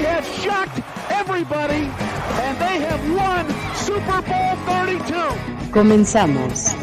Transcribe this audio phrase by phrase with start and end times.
[0.00, 3.44] They have shocked everybody, and they have won
[3.76, 5.70] Super Bowl 32.
[5.72, 6.74] Comenzamos.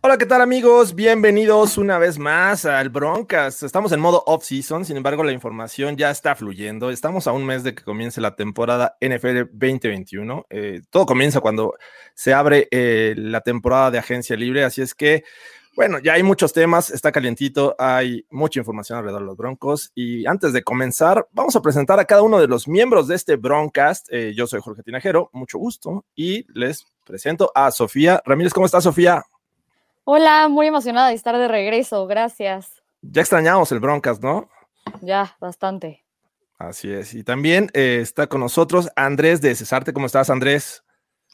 [0.00, 0.94] Hola, ¿qué tal amigos?
[0.94, 3.62] Bienvenidos una vez más al Broncas.
[3.62, 6.88] Estamos en modo off-season, sin embargo la información ya está fluyendo.
[6.88, 10.46] Estamos a un mes de que comience la temporada NFL 2021.
[10.48, 11.74] Eh, todo comienza cuando
[12.14, 15.24] se abre eh, la temporada de agencia libre, así es que,
[15.78, 19.92] bueno, ya hay muchos temas, está calientito, hay mucha información alrededor de los Broncos.
[19.94, 23.36] Y antes de comenzar, vamos a presentar a cada uno de los miembros de este
[23.36, 24.08] Broncast.
[24.10, 28.52] Eh, yo soy Jorge Tinajero, mucho gusto, y les presento a Sofía Ramírez.
[28.52, 29.22] ¿Cómo está Sofía?
[30.02, 32.82] Hola, muy emocionada de estar de regreso, gracias.
[33.00, 34.48] Ya extrañamos el Broncas, ¿no?
[35.00, 36.02] Ya, bastante.
[36.58, 37.14] Así es.
[37.14, 39.92] Y también eh, está con nosotros Andrés de Cesarte.
[39.92, 40.82] ¿Cómo estás, Andrés?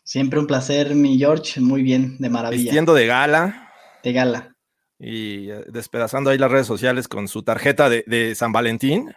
[0.03, 1.63] Siempre un placer, mi George.
[1.63, 2.63] Muy bien, de maravilla.
[2.63, 3.64] Vistiendo de gala
[4.05, 4.55] De gala.
[4.99, 9.13] y eh, despedazando ahí las redes sociales con su tarjeta de, de San Valentín.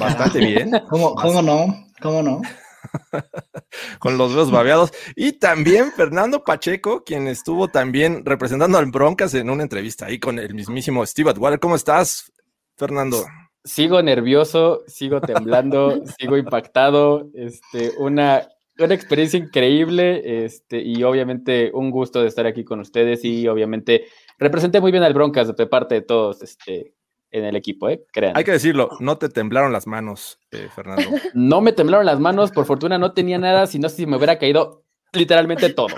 [0.00, 0.70] Bastante bien.
[0.88, 1.86] ¿Cómo, cómo no?
[2.00, 2.40] ¿Cómo no?
[3.98, 4.92] con los dedos babeados.
[5.14, 10.38] Y también Fernando Pacheco, quien estuvo también representando al Broncas en una entrevista ahí con
[10.38, 11.60] el mismísimo Steve Atwater.
[11.60, 12.32] ¿Cómo estás,
[12.76, 13.24] Fernando?
[13.66, 21.90] sigo nervioso, sigo temblando, sigo impactado, este, una, una experiencia increíble, este, y obviamente un
[21.90, 24.06] gusto de estar aquí con ustedes y obviamente
[24.38, 26.94] representé muy bien al Broncas de parte de todos, este,
[27.30, 28.04] en el equipo, ¿eh?
[28.12, 28.36] Crean.
[28.36, 31.02] Hay que decirlo, no te temblaron las manos, eh, Fernando.
[31.34, 34.38] No me temblaron las manos, por fortuna no tenía nada, si no, si me hubiera
[34.38, 35.94] caído literalmente todo.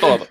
[0.00, 0.26] todo.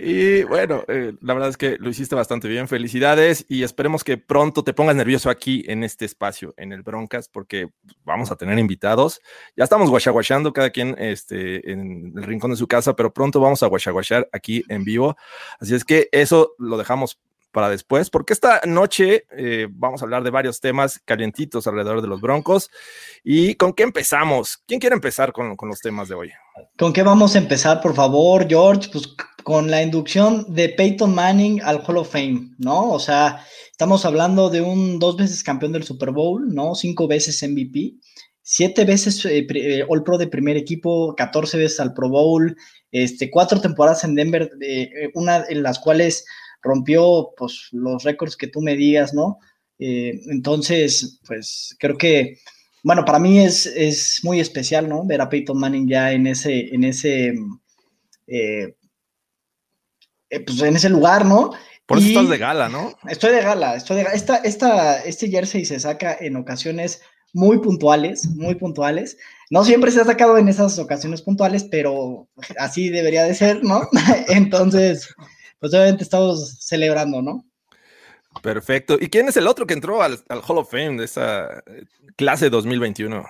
[0.00, 2.68] Y bueno, eh, la verdad es que lo hiciste bastante bien.
[2.68, 7.28] Felicidades y esperemos que pronto te pongas nervioso aquí en este espacio, en el Broncas,
[7.28, 7.70] porque
[8.04, 9.20] vamos a tener invitados.
[9.56, 13.64] Ya estamos guachaguachando cada quien este, en el rincón de su casa, pero pronto vamos
[13.64, 15.16] a guachaguachar aquí en vivo.
[15.58, 17.18] Así es que eso lo dejamos
[17.50, 22.08] para después, porque esta noche eh, vamos a hablar de varios temas calientitos alrededor de
[22.08, 22.70] los Broncos.
[23.24, 24.58] ¿Y con qué empezamos?
[24.66, 26.30] ¿Quién quiere empezar con, con los temas de hoy?
[26.78, 28.90] ¿Con qué vamos a empezar, por favor, George?
[28.92, 29.16] Pues
[29.48, 32.90] con la inducción de Peyton Manning al Hall of Fame, ¿no?
[32.90, 36.74] O sea, estamos hablando de un dos veces campeón del Super Bowl, ¿no?
[36.74, 37.94] Cinco veces MVP,
[38.42, 42.54] siete veces eh, eh, All Pro de primer equipo, 14 veces al Pro Bowl,
[42.92, 46.26] este, cuatro temporadas en Denver, eh, una en las cuales
[46.60, 49.38] rompió pues, los récords que tú me digas, ¿no?
[49.78, 52.36] Entonces, pues creo que,
[52.84, 55.06] bueno, para mí es, es muy especial, ¿no?
[55.06, 57.32] Ver a Peyton Manning ya en ese, en ese,
[60.30, 61.50] eh, pues en ese lugar, ¿no?
[61.86, 62.92] Por eso Y- estás de gala, ¿no?
[63.08, 64.14] Estoy de gala, estoy de gala.
[64.14, 67.00] Esta, esta, este jersey se saca en ocasiones
[67.32, 69.16] muy puntuales, muy puntuales.
[69.50, 72.28] No siempre se ha sacado en esas ocasiones puntuales, pero
[72.58, 73.88] así debería de ser, ¿no?
[74.28, 75.14] Entonces,
[75.60, 77.44] pues obviamente estamos celebrando, ¿no?
[78.42, 78.96] Perfecto.
[79.00, 81.84] ¿Y quién es el otro que entró al, al Hall of Fame de esa eh,
[82.16, 83.24] clase 2021?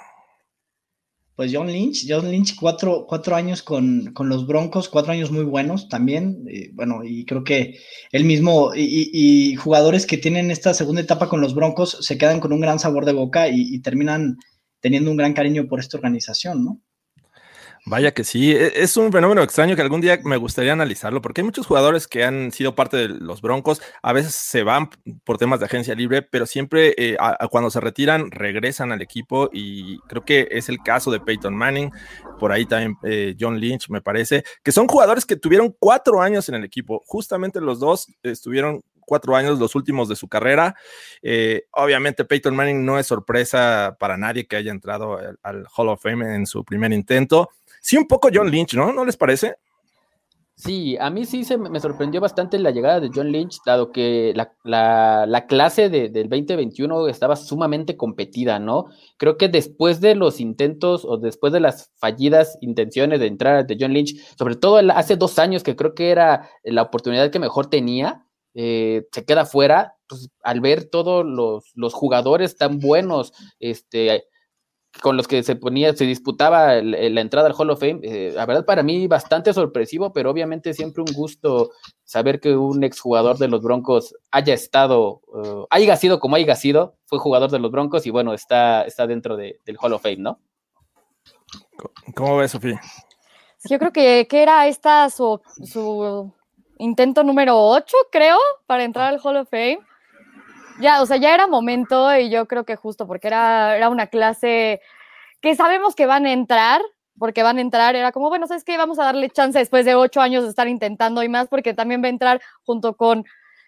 [1.38, 5.44] Pues John Lynch, John Lynch, cuatro, cuatro años con, con los Broncos, cuatro años muy
[5.44, 6.44] buenos también.
[6.48, 7.76] eh, bueno, y creo que
[8.12, 8.82] él mismo y,
[9.12, 12.60] y- y jugadores que tienen esta segunda etapa con los Broncos se quedan con un
[12.60, 14.36] gran sabor de boca y, y terminan
[14.80, 16.80] teniendo un gran cariño por esta organización, ¿no?
[17.86, 21.40] Vaya que sí, e- es un fenómeno extraño que algún día me gustaría analizarlo, porque
[21.40, 24.90] hay muchos jugadores que han sido parte de los Broncos, a veces se van
[25.24, 27.16] por temas de agencia libre, pero siempre eh,
[27.50, 31.90] cuando se retiran regresan al equipo y creo que es el caso de Peyton Manning,
[32.38, 36.48] por ahí también eh, John Lynch me parece, que son jugadores que tuvieron cuatro años
[36.48, 40.76] en el equipo, justamente los dos estuvieron cuatro años los últimos de su carrera.
[41.22, 46.02] Eh, obviamente Peyton Manning no es sorpresa para nadie que haya entrado al Hall of
[46.02, 47.48] Fame en su primer intento.
[47.80, 48.92] Sí, un poco John Lynch, ¿no?
[48.92, 49.56] ¿No les parece?
[50.54, 54.32] Sí, a mí sí se me sorprendió bastante la llegada de John Lynch, dado que
[54.34, 58.86] la, la- la clase de- del 2021 estaba sumamente competida, ¿no?
[59.18, 63.76] Creo que después de los intentos o después de las fallidas intenciones de entrar de
[63.80, 67.70] John Lynch, sobre todo hace dos años que creo que era la oportunidad que mejor
[67.70, 74.24] tenía, eh, se queda fuera, pues al ver todos los, los jugadores tan buenos, este,
[75.02, 78.00] con los que se ponía, se disputaba la entrada al Hall of Fame.
[78.02, 81.70] Eh, la verdad, para mí, bastante sorpresivo, pero obviamente siempre un gusto
[82.04, 86.96] saber que un exjugador de los Broncos haya estado, uh, haya sido como haya sido,
[87.06, 90.40] fue jugador de los Broncos y bueno, está, está dentro del Hall of Fame, ¿no?
[92.14, 92.80] ¿Cómo ves, Sofía?
[93.68, 96.32] Yo creo que, que era esta su, su
[96.78, 99.80] intento número 8, creo, para entrar al Hall of Fame
[100.80, 104.06] ya, o sea, ya era momento y yo creo que justo porque era, era una
[104.06, 104.80] clase
[105.40, 106.80] que sabemos que van a entrar,
[107.18, 108.76] porque van a entrar, era como, bueno, ¿sabes qué?
[108.76, 112.02] Vamos a darle chance después de ocho años de estar intentando y más, porque también
[112.02, 113.24] va a entrar junto con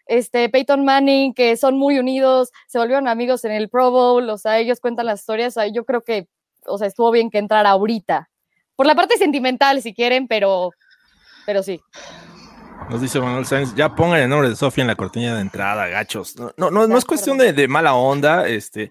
[0.06, 4.38] este Peyton Manning, que son muy unidos, se volvieron amigos en el Pro Bowl, o
[4.38, 6.28] sea, ellos cuentan las historias, o sea, yo creo que,
[6.66, 8.28] o sea, estuvo bien que entrara ahorita.
[8.74, 10.70] Por la parte sentimental, si quieren, pero,
[11.46, 11.80] pero sí.
[12.88, 15.86] Nos dice Manuel Sáenz, ya pongan el nombre de Sofía en la cortina de entrada,
[15.88, 16.36] gachos.
[16.36, 18.48] No, no, no, no es cuestión de, mala onda.
[18.48, 18.90] Este,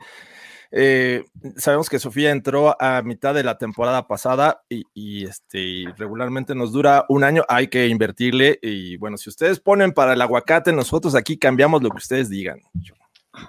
[0.72, 1.26] eh,
[1.58, 7.06] sabemos que Sofía entró a mitad de la temporada pasada y, este, regularmente nos dura
[7.10, 7.44] un año.
[7.50, 8.60] Hay que invertirle.
[8.62, 12.62] Y bueno, si ustedes ponen para el aguacate, nosotros aquí cambiamos lo que ustedes digan.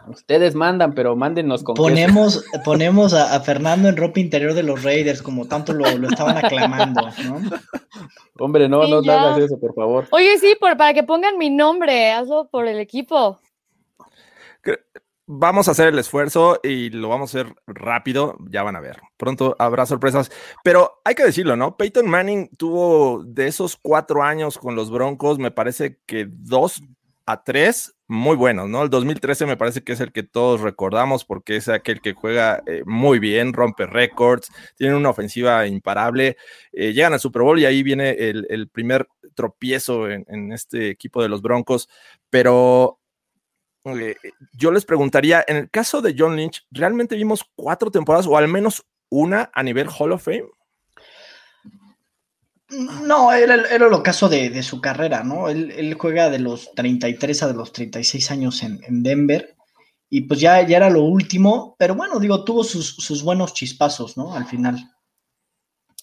[0.09, 5.23] Ustedes mandan, pero mándenos con Ponemos, ponemos a, Fernando en ropa interior de los Raiders,
[5.23, 7.41] como tanto lo, estaban aclamando, ¿no?
[8.39, 10.07] Hombre, no, no, no hagas eso, por favor.
[10.11, 13.41] Oye, sí, por, para que pongan mi nombre, hazlo por el equipo.
[15.33, 19.01] Vamos a hacer el esfuerzo y lo vamos a hacer rápido, ya van a ver.
[19.17, 20.31] Pronto habrá sorpresas,
[20.65, 21.77] pero hay que decirlo, ¿no?
[21.77, 26.83] Peyton Manning tuvo de esos cuatro años con los Broncos, me parece que dos
[27.31, 28.83] a tres muy buenos, ¿no?
[28.83, 32.61] El 2013 me parece que es el que todos recordamos porque es aquel que juega
[32.67, 36.37] eh, muy bien, rompe récords, tiene una ofensiva imparable,
[36.73, 41.29] eh, llegan al Super Bowl y ahí viene el, primer tropiezo en, este equipo de
[41.29, 41.89] los Broncos,
[42.31, 42.99] pero
[43.85, 44.17] eh,
[44.55, 48.49] yo les preguntaría, en el caso de John Lynch, ¿realmente vimos cuatro temporadas o al
[48.49, 50.49] menos una a nivel Hall of Fame?
[52.71, 55.49] No, era, era el ocaso de, su carrera, ¿no?
[55.49, 59.57] Él, juega de los 33 a de los 36 años en, Denver
[60.09, 64.17] y pues ya, ya era lo último, pero bueno, digo, tuvo sus, sus buenos chispazos,
[64.17, 64.35] ¿no?
[64.35, 64.77] Al final.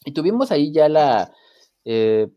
[0.06, 1.32] Y tuvimos ahí ya la,
[1.84, 2.28] eh,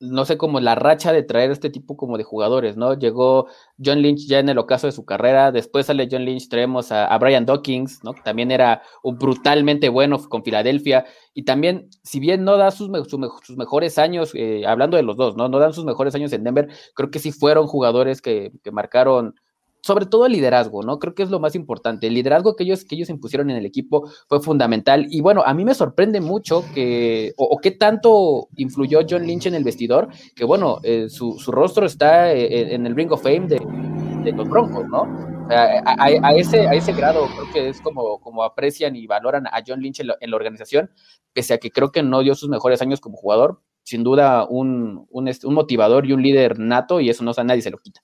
[0.00, 2.94] no sé, como la racha de traer este tipo como de jugadores, ¿no?
[2.94, 3.48] Llegó
[3.82, 7.16] John Lynch ya en el ocaso de su carrera, después sale John Lynch, traemos a,
[7.18, 8.14] Brian Dawkins, ¿no?
[8.14, 11.04] también era un brutalmente bueno con Filadelfia,
[11.34, 15.36] y también, si bien no da sus, sus mejores años, eh, hablando de los dos,
[15.36, 15.48] ¿no?
[15.48, 19.34] No dan sus mejores años en Denver, creo que sí fueron jugadores que, que marcaron
[19.82, 20.98] sobre todo el liderazgo, ¿no?
[20.98, 22.06] Creo que es lo más importante.
[22.06, 25.06] El liderazgo que ellos, que ellos impusieron en el equipo fue fundamental.
[25.10, 29.54] Y bueno, a mí me sorprende mucho que, o, qué tanto influyó John Lynch en
[29.54, 34.32] el vestidor, que bueno, eh, su, rostro está eh, en el Ring of Fame de,
[34.32, 35.30] los Broncos, ¿no?
[35.50, 39.80] A, ese, a ese grado creo que es como, como aprecian y valoran a John
[39.80, 40.90] Lynch en la, organización,
[41.32, 45.08] pese a que creo que no dio sus mejores años como jugador, sin duda un,
[45.10, 48.00] un, motivador y un líder nato, y eso no a nadie se lo quita.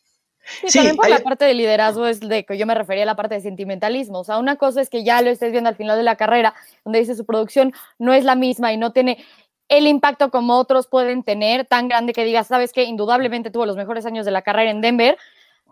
[0.67, 3.17] Sí, también por la parte de liderazgo es de que yo me refería a la
[3.17, 4.21] parte de sentimentalismo.
[4.21, 6.55] O sea, una cosa es que ya lo estés viendo al final de la carrera,
[6.85, 9.25] donde dice su producción no es la misma y no tiene
[9.69, 13.77] el impacto como otros pueden tener, tan grande que digas, sabes que indudablemente tuvo los
[13.77, 15.19] mejores años de la carrera en Denver,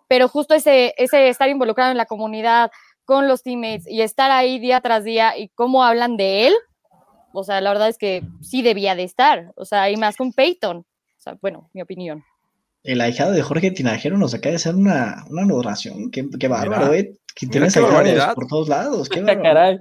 [0.08, 2.72] pero justo ese, ese estar involucrado en la comunidad,
[3.04, 6.54] con los teammates y estar ahí día tras día y cómo hablan de él,
[7.32, 10.32] o sea, la verdad es que sí debía de estar, o sea, y más con
[10.32, 12.24] Peyton, o sea, bueno, mi opinión
[12.84, 16.10] el ahijado de Jorge Tinajero nos acaba de hacer una, una adoración.
[16.10, 17.16] Qué, qué bárbaro, eh.
[17.34, 19.08] Que tienes ahijados por todos lados.
[19.08, 19.80] Qué bárbaro.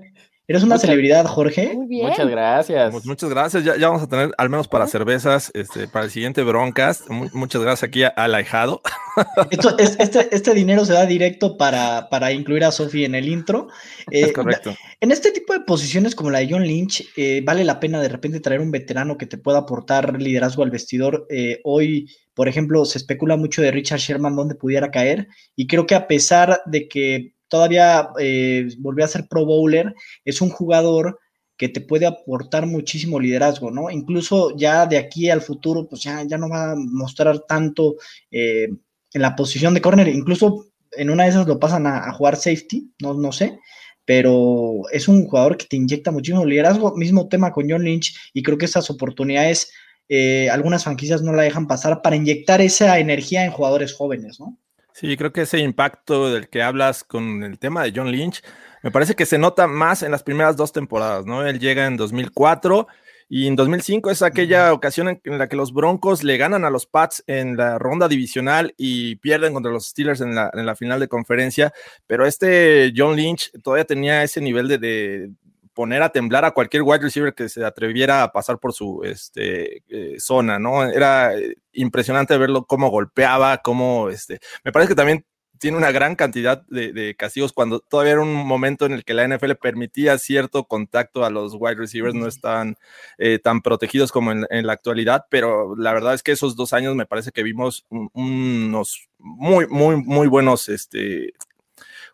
[0.53, 1.73] Eres una celebridad, Jorge.
[1.75, 2.91] Muchas gracias.
[2.91, 3.63] Pues muchas gracias.
[3.63, 7.09] Ya, ya, vamos a tener, al menos para cervezas, este, para el siguiente broncast.
[7.09, 8.83] muchas gracias aquí al ahijado.
[9.49, 13.69] Esto, este, este dinero se da directo para, para incluir a Sophie en el intro.
[14.11, 14.75] es eh, correcto.
[15.01, 18.09] En este tipo de posiciones como la de John Lynch, eh, vale la pena de
[18.09, 21.25] repente traer un veterano que te pueda aportar liderazgo al vestidor.
[21.31, 25.29] Eh, hoy, por ejemplo, se especula mucho de Richard Sherman dónde pudiera caer.
[25.55, 29.93] Y creo que a pesar de que todavía eh, volvió a ser Pro Bowler,
[30.25, 31.19] es un jugador
[31.55, 33.91] que te puede aportar muchísimo liderazgo, ¿no?
[33.91, 37.97] Incluso ya de aquí al futuro, pues ya, ya no va a mostrar tanto
[38.31, 38.69] eh,
[39.13, 42.91] en la posición de corner, incluso en una de esas lo pasan a, jugar safety,
[42.99, 43.59] no, no sé,
[44.03, 48.41] pero es un jugador que te inyecta muchísimo liderazgo, mismo tema con John Lynch, y
[48.41, 49.71] creo que esas oportunidades,
[50.09, 54.57] eh, algunas franquicias no la dejan pasar para inyectar esa energía en jugadores jóvenes, ¿no?
[54.93, 58.43] Sí, creo que ese impacto del que hablas con el tema de John Lynch,
[58.83, 61.45] me parece que se nota más en las primeras dos temporadas, ¿no?
[61.45, 62.87] Él llega en 2004
[63.27, 66.85] y en 2005 es aquella ocasión en, la que los Broncos le ganan a los
[66.85, 71.73] Pats en la ronda divisional y pierden contra los Steelers en la, final de conferencia,
[72.05, 75.31] pero este John Lynch todavía tenía ese nivel de,
[75.73, 79.83] poner a temblar a cualquier wide receiver que se atreviera a pasar por su este,
[79.89, 80.83] eh, zona, ¿no?
[80.83, 85.25] Era eh, impresionante verlo cómo golpeaba, cómo, este, me parece que también
[85.63, 89.25] tiene una gran cantidad de, castigos cuando todavía era un momento en el que la
[89.25, 92.75] NFL permitía cierto contacto a los wide receivers, no estaban
[93.17, 96.95] eh, tan protegidos como en, la actualidad, pero la verdad es que esos dos años
[96.95, 101.31] me parece que vimos unos muy, muy, muy buenos este,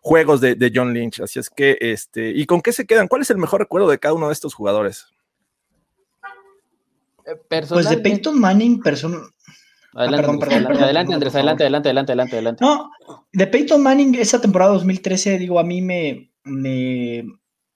[0.00, 1.20] juegos de, John Lynch.
[1.20, 3.08] Así es que, este, ¿y con qué se quedan?
[3.08, 5.06] ¿Cuál es el mejor recuerdo de cada uno de estos jugadores?
[7.26, 7.36] Eh,
[7.68, 9.30] pues de Peyton Manning, person
[9.94, 12.64] Ah, adelante, adelante, Andrés, adelante, adelante, adelante, adelante, adelante.
[12.64, 12.90] No,
[13.32, 17.24] de Peyton Manning, esa temporada 2013, digo, a mí me, me,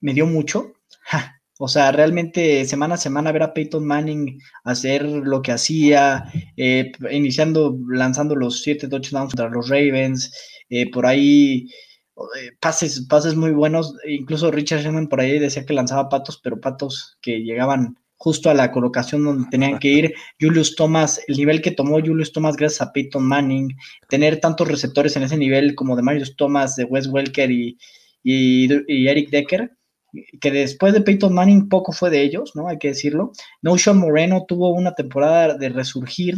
[0.00, 0.75] me dio mucho.
[1.61, 6.25] O sea, realmente semana a semana ver a Peyton Manning hacer lo que hacía,
[6.57, 10.33] eh, iniciando, lanzando los 7 touchdowns contra los Ravens,
[10.69, 11.69] eh, por ahí
[12.61, 13.94] pases, pases muy buenos.
[14.06, 18.54] Incluso Richard Sherman por ahí decía que lanzaba patos, pero patos que llegaban justo a
[18.54, 20.14] la colocación donde tenían que ir.
[20.40, 23.76] Julius Thomas, el nivel que tomó Julius Thomas gracias a Peyton Manning,
[24.09, 27.76] tener tantos receptores en ese nivel como de Marius Thomas, de Wes Welker y,
[28.25, 29.73] Eric Decker,
[30.40, 32.68] que después de Peyton Manning poco fue de ellos, ¿no?
[32.68, 33.33] Hay que decirlo.
[33.61, 36.37] No Sean Moreno tuvo una temporada de resurgir.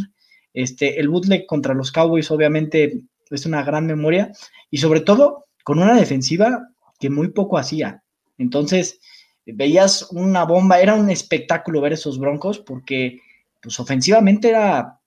[0.53, 4.31] Este, el bootleg contra los Cowboys, obviamente, es una gran memoria.
[4.71, 8.01] Y sobre todo, con una defensiva que muy poco hacía.
[8.37, 9.01] Entonces,
[9.45, 13.19] veías una bomba, era un espectáculo ver esos Broncos porque
[13.61, 15.01] pues ofensivamente era,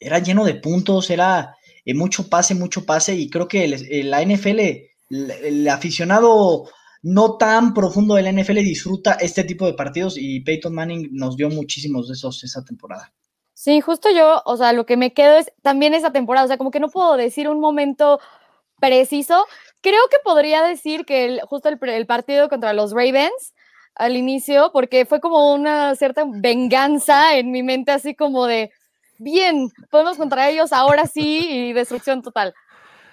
[0.00, 3.68] era lleno de puntos, era eh, mucho pase, mucho pase y creo que
[4.04, 4.60] la NFL,
[5.10, 6.70] el, aficionado
[7.02, 11.36] no tan profundo de la NFL disfruta este tipo de partidos y Peyton Manning nos
[11.36, 13.12] dio muchísimos de esos esa temporada.
[13.52, 16.56] Sí, justo yo, o sea, lo que me quedo es también esa temporada, o sea,
[16.56, 18.18] como que no puedo decir un momento
[18.80, 19.46] preciso,
[19.80, 23.54] Creo que podría decir que justo el, partido contra los Ravens
[23.94, 28.72] al inicio, porque fue como una cierta venganza en mi mente, así como de,
[29.18, 32.54] bien, podemos contra ellos ahora sí y destrucción total.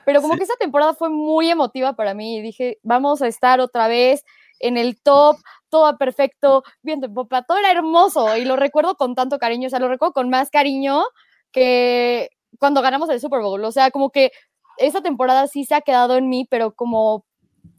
[0.05, 3.59] Pero como que esa temporada fue muy emotiva para mí y dije, vamos a estar
[3.59, 4.23] otra vez
[4.59, 5.37] en el top,
[5.69, 9.69] todo perfecto, viento en popa, todo era hermoso y lo recuerdo con tanto cariño, o
[9.69, 11.03] sea, lo recuerdo con más cariño
[11.51, 12.29] que
[12.59, 14.31] cuando ganamos el Super Bowl, o sea, como que
[14.77, 17.25] esa temporada sí se ha quedado en mí, pero como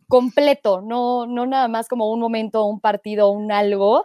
[0.09, 4.05] completo, no, no nada más como un momento, un partido, un algo.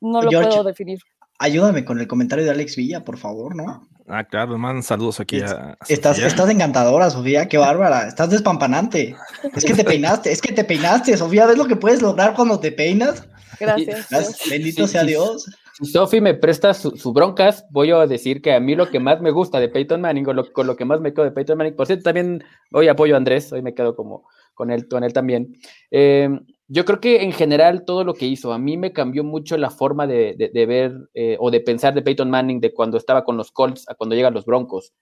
[0.00, 0.98] No lo puedo definir.
[1.38, 3.88] Ayúdame con el comentario de Alex Villa, por favor, ¿no?
[4.06, 8.08] Ah, claro, mandan saludos aquí a, estás, estás encantadora, Sofía, qué bárbara.
[8.08, 9.14] Estás despampanante.
[9.54, 11.46] Es que te peinaste, es que te peinaste, Sofía.
[11.46, 13.24] ¿Ves lo que puedes lograr cuando te peinas?
[13.58, 14.08] Gracias.
[14.50, 15.46] Bendito sea Dios.
[15.82, 19.22] Si Sophie me presta su broncas, voy a decir que a mí lo que más
[19.22, 21.56] me gusta de Peyton Manning, o lo, con lo que más me quedo de Peyton
[21.56, 25.04] Manning, por cierto, también hoy apoyo a Andrés, hoy me quedo como con él, con
[25.04, 25.56] él también.
[25.90, 26.28] Eh,
[26.68, 29.70] yo creo que en general todo lo que hizo, a mí me cambió mucho la
[29.70, 30.36] forma de,
[30.68, 33.94] ver eh, o de pensar de Peyton Manning de cuando estaba con los Colts a
[33.94, 34.92] cuando llegan los Broncos.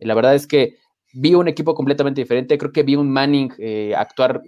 [0.00, 0.78] La verdad es que
[1.12, 4.42] vi un equipo completamente diferente, creo que vi un Manning eh, actuar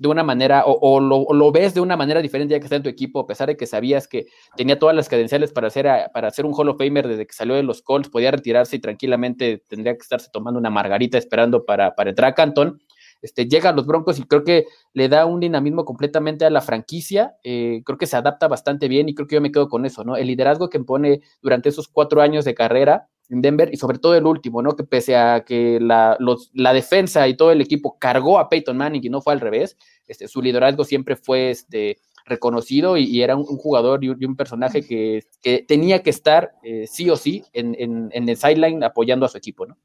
[0.00, 2.88] de una manera, o, lo, ves de una manera diferente ya que está en tu
[2.88, 6.46] equipo, a pesar de que sabías que tenía todas las credenciales para ser, para ser
[6.46, 9.92] un Hall of Famer desde que salió de los Colts, podía retirarse y tranquilamente tendría
[9.92, 12.80] que estarse tomando una margarita esperando para, para entrar a Canton.
[13.20, 14.64] Este, llega a los Broncos y creo que
[14.94, 19.10] le da un dinamismo completamente a la franquicia, eh, creo que se adapta bastante bien
[19.10, 20.16] y creo que yo me quedo con eso, ¿no?
[20.16, 24.14] El liderazgo que pone durante esos cuatro años de carrera en Denver y sobre todo
[24.14, 24.76] el último, ¿no?
[24.76, 26.18] Que pese a que la,
[26.52, 29.76] la defensa y todo el equipo cargó a Peyton Manning y no fue al revés,
[30.06, 35.24] este, su liderazgo siempre fue este, reconocido y, era un, jugador y un, personaje que,
[35.66, 39.66] tenía que estar eh, sí o sí en, en, el sideline apoyando a su equipo,
[39.66, 39.78] ¿no?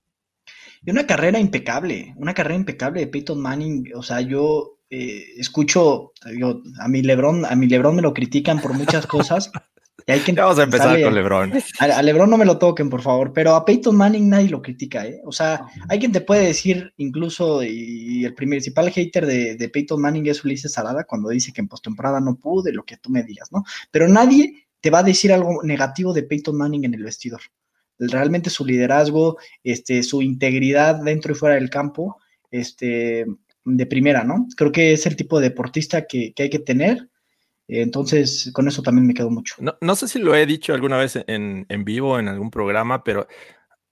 [0.83, 6.13] Y una carrera impecable, una carrera impecable de Peyton Manning, o sea, yo eh, escucho,
[6.79, 9.51] a mi Lebron, a mi Lebron me lo critican por muchas cosas,
[10.07, 11.53] Vamos a empezar con LeBron.
[11.79, 15.05] A, LeBron no me lo toquen, por favor, pero a Peyton Manning nadie lo critica,
[15.07, 15.19] ¿eh?
[15.25, 19.99] O sea, hay quien te puede decir, incluso, y el principal hater de, de Peyton
[19.99, 23.23] Manning es Ulises Salada, cuando dice que en postemporada no pude, lo que tú me
[23.23, 23.63] digas, ¿no?
[23.89, 27.41] Pero nadie te va a decir algo negativo de Peyton Manning en el vestidor.
[27.97, 32.17] Realmente su liderazgo, este, su integridad dentro y fuera del campo,
[32.51, 33.25] este,
[33.63, 34.45] de primera, ¿no?
[34.55, 37.09] Creo que es el tipo de deportista que, que hay que tener
[37.67, 39.55] entonces, con eso también me quedo mucho.
[39.81, 43.27] No, sé si lo he dicho alguna vez en, en vivo, en algún programa, pero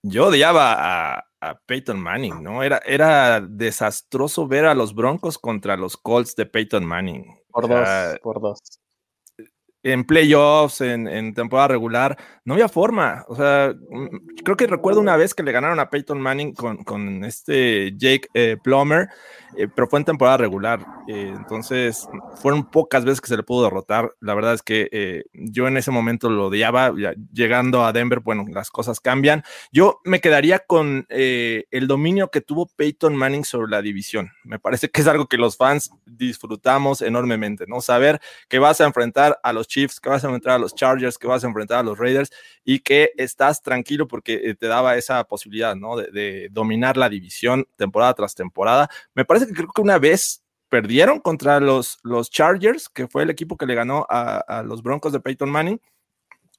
[0.02, 1.24] yo odiaba a,
[1.66, 2.62] Peyton Manning, ¿no?
[2.62, 7.26] Era, era desastroso ver a los Broncos contra los Colts de Peyton Manning.
[7.50, 7.88] Por dos,
[8.22, 8.60] por dos.
[9.82, 12.16] en playoffs, en, en, temporada regular,
[12.46, 13.26] no había forma.
[13.28, 13.74] O sea,
[14.42, 18.28] creo que recuerdo una vez que le ganaron a Peyton Manning con, con este Jake
[18.32, 19.10] eh, Plummer,
[19.56, 20.80] eh, pero fue en temporada regular.
[21.08, 22.08] Eh, entonces,
[22.40, 24.14] fueron pocas veces que se le pudo derrotar.
[24.20, 26.92] La verdad es que eh, yo en ese momento lo odiaba.
[26.96, 29.42] Ya, llegando a Denver, bueno, las cosas cambian.
[29.72, 34.32] Yo me quedaría con eh, el dominio que tuvo Peyton Manning sobre la división.
[34.44, 37.80] Me parece que es algo que los fans disfrutamos enormemente, ¿no?
[37.80, 41.18] Saber que vas a enfrentar a los Chiefs, que vas a enfrentar a los Chargers,
[41.18, 42.30] que vas a enfrentar a los Raiders
[42.64, 45.96] y que estás tranquilo porque eh, te daba esa posibilidad, ¿no?
[45.96, 48.88] De, de, dominar la división temporada tras temporada.
[49.14, 53.30] Me parece que creo que una vez perdieron contra los, los Chargers, que fue el
[53.30, 55.80] equipo que le ganó a, a los Broncos de Peyton Manning.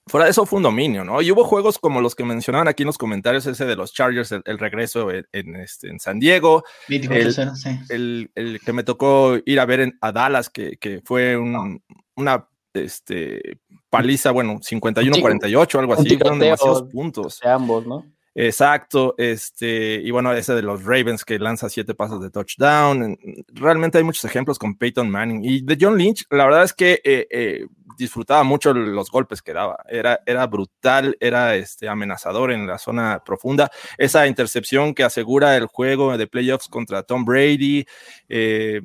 [0.08, 1.20] Fuera de eso fue un dominio, ¿no?
[1.22, 4.32] Y hubo juegos como los que mencionaban aquí en los comentarios, ese de los Chargers,
[4.32, 7.70] el, el regreso en, en, este, en, San Diego, el, sí.
[7.90, 11.82] el, el, que me tocó ir a ver en, a Dallas, que, que fue un,
[12.16, 17.40] una este, paliza, bueno, 51-48, algo así, fueron demasiados puntos.
[17.44, 18.06] De ambos, ¿no?
[18.38, 23.18] Exacto, este, y bueno, ese de los Ravens que lanza siete pasos de touchdown.
[23.54, 25.46] Realmente hay muchos ejemplos con Peyton Manning.
[25.46, 27.66] Y de John Lynch, la verdad es que eh, eh,
[27.98, 29.78] disfrutaba mucho los golpes que daba.
[29.88, 33.72] Era, era brutal, era este, amenazador en la zona profunda.
[33.98, 37.86] Esa intercepción que asegura el juego de playoffs contra Tom Brady.
[38.28, 38.82] Eh,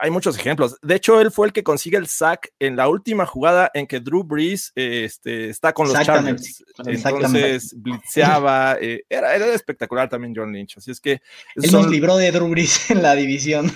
[0.00, 0.76] hay muchos ejemplos.
[0.82, 4.00] De hecho, él fue el que consigue el sack en la última jugada en que
[4.00, 6.64] Drew Brees eh, este, está con los Chargers.
[6.84, 8.76] Entonces, blitzeaba.
[8.80, 10.78] Eh, era, era, espectacular también John Lynch.
[10.78, 11.20] Así es que.
[11.56, 13.72] Él son, nos libró de Drew Brees en la división.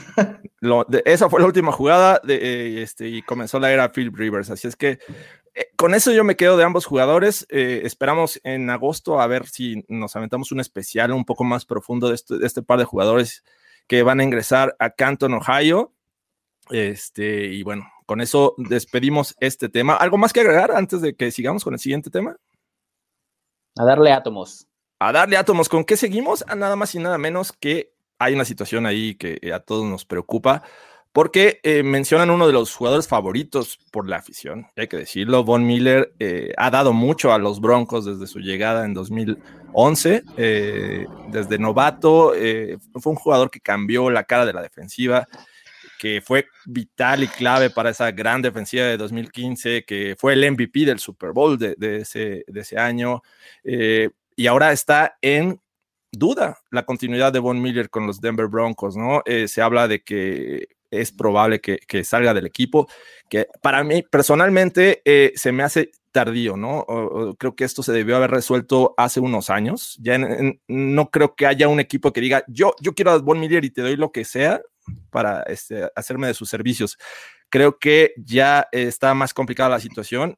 [0.61, 4.13] Lo, de, esa fue la última jugada de, eh, este, y comenzó la era Phil
[4.13, 4.51] Rivers.
[4.51, 4.99] Así es que.
[5.77, 7.47] Con eso yo me quedo de ambos jugadores.
[7.51, 12.15] esperamos en agosto a ver si nos aventamos un especial un poco más profundo de
[12.15, 13.45] este, de este par de jugadores
[13.87, 15.93] que van a ingresar a Canton, Ohio.
[16.71, 19.95] Este, y bueno, con eso despedimos este tema.
[19.95, 22.37] ¿Algo más que agregar antes de que sigamos con el siguiente tema?
[23.77, 24.67] A darle átomos.
[24.99, 25.69] A darle átomos.
[25.69, 26.45] ¿Con qué seguimos?
[26.47, 30.05] A nada más y nada menos que hay una situación ahí que a todos nos
[30.05, 30.63] preocupa.
[31.13, 35.45] Porque eh, mencionan uno de los jugadores favoritos por la afición, hay que decirlo.
[35.45, 40.23] Von Miller eh, ha dado mucho a los Broncos desde su llegada en 2011.
[40.39, 45.29] Eh, desde novato, eh, fue un jugador que cambió la cara de la defensiva
[46.03, 50.85] que fue vital y clave para esa gran defensiva de 2015, que fue el MVP
[50.85, 53.23] del Super Bowl de, ese, de ese, año,
[53.63, 55.61] eh, y ahora está en
[56.11, 59.23] duda la continuidad de Von Miller con los Denver Broncos, ¿no?
[59.25, 62.89] Eh, se habla de que es probable que, que, salga del equipo,
[63.31, 66.87] que para mí personalmente eh, se me hace tardío, ¿no?
[67.39, 69.99] Creo que esto se debió haber resuelto hace unos años.
[70.01, 70.19] Ya
[70.69, 73.71] no creo que haya un equipo que diga, yo, yo quiero a Von Miller y
[73.71, 74.63] te doy lo que sea
[75.11, 76.99] para este, hacerme de sus servicios.
[77.49, 80.37] Creo que ya está más complicada la situación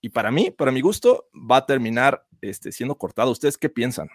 [0.00, 3.30] y para mí, para mi gusto, va a terminar este, siendo cortado.
[3.30, 4.08] ¿Ustedes qué piensan?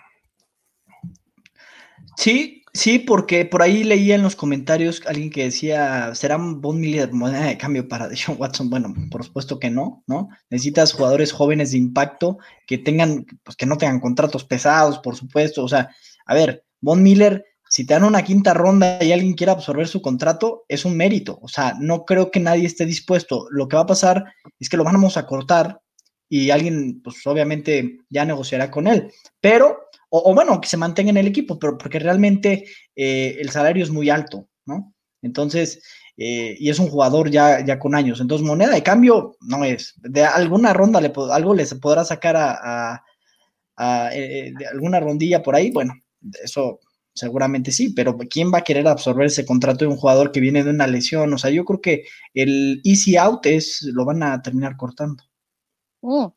[2.15, 7.12] Sí, sí, porque por ahí leía en los comentarios alguien que decía, ¿será Von Miller
[7.12, 8.69] moneda de cambio para Deshaun Watson?
[8.69, 10.30] Bueno, por supuesto que no, ¿no?
[10.50, 15.63] Necesitas jugadores jóvenes de impacto que tengan, pues que no tengan contratos pesados, por supuesto.
[15.63, 15.89] O sea,
[16.26, 20.02] a ver, Von Miller si te dan una quinta ronda y alguien quiere absorber su
[20.02, 21.39] contrato, es un mérito.
[21.41, 23.47] O sea, no creo que nadie esté dispuesto.
[23.50, 24.26] Lo que va a pasar
[24.60, 25.80] es que lo vamos a cortar
[26.28, 29.10] y alguien, pues obviamente ya negociará con él.
[29.39, 33.50] Pero, o, o bueno, que se mantenga en el equipo, pero porque realmente eh, el
[33.50, 34.93] salario es muy alto, ¿no?
[35.21, 35.82] Entonces,
[36.17, 38.19] eh, y es un jugador ya, ya con años.
[38.19, 39.95] Entonces, moneda de cambio no es.
[39.97, 43.04] De alguna ronda le, algo les podrá sacar a, a,
[43.78, 45.71] a eh, de alguna rondilla por ahí.
[45.71, 45.93] Bueno,
[46.43, 46.80] eso
[47.13, 50.63] seguramente sí, pero ¿quién va a querer absorber ese contrato de un jugador que viene
[50.63, 51.34] de una lesión?
[51.34, 55.24] O sea, yo creo que el easy out es, lo van a terminar cortando.
[56.02, 56.28] Mm.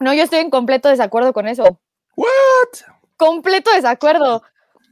[0.00, 1.80] No, yo estoy en completo desacuerdo con eso.
[2.16, 2.97] ¿What?
[3.18, 4.42] Completo desacuerdo.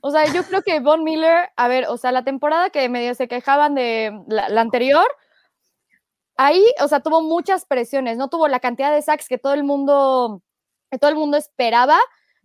[0.02, 3.14] O sea, yo creo que Von Miller, a ver, o sea, la temporada que medio
[3.14, 5.06] se quejaban de la, la anterior,
[6.36, 9.64] ahí, o sea, tuvo muchas presiones, no tuvo la cantidad de sacks que todo el
[9.64, 10.42] mundo,
[10.90, 11.98] que todo el mundo esperaba,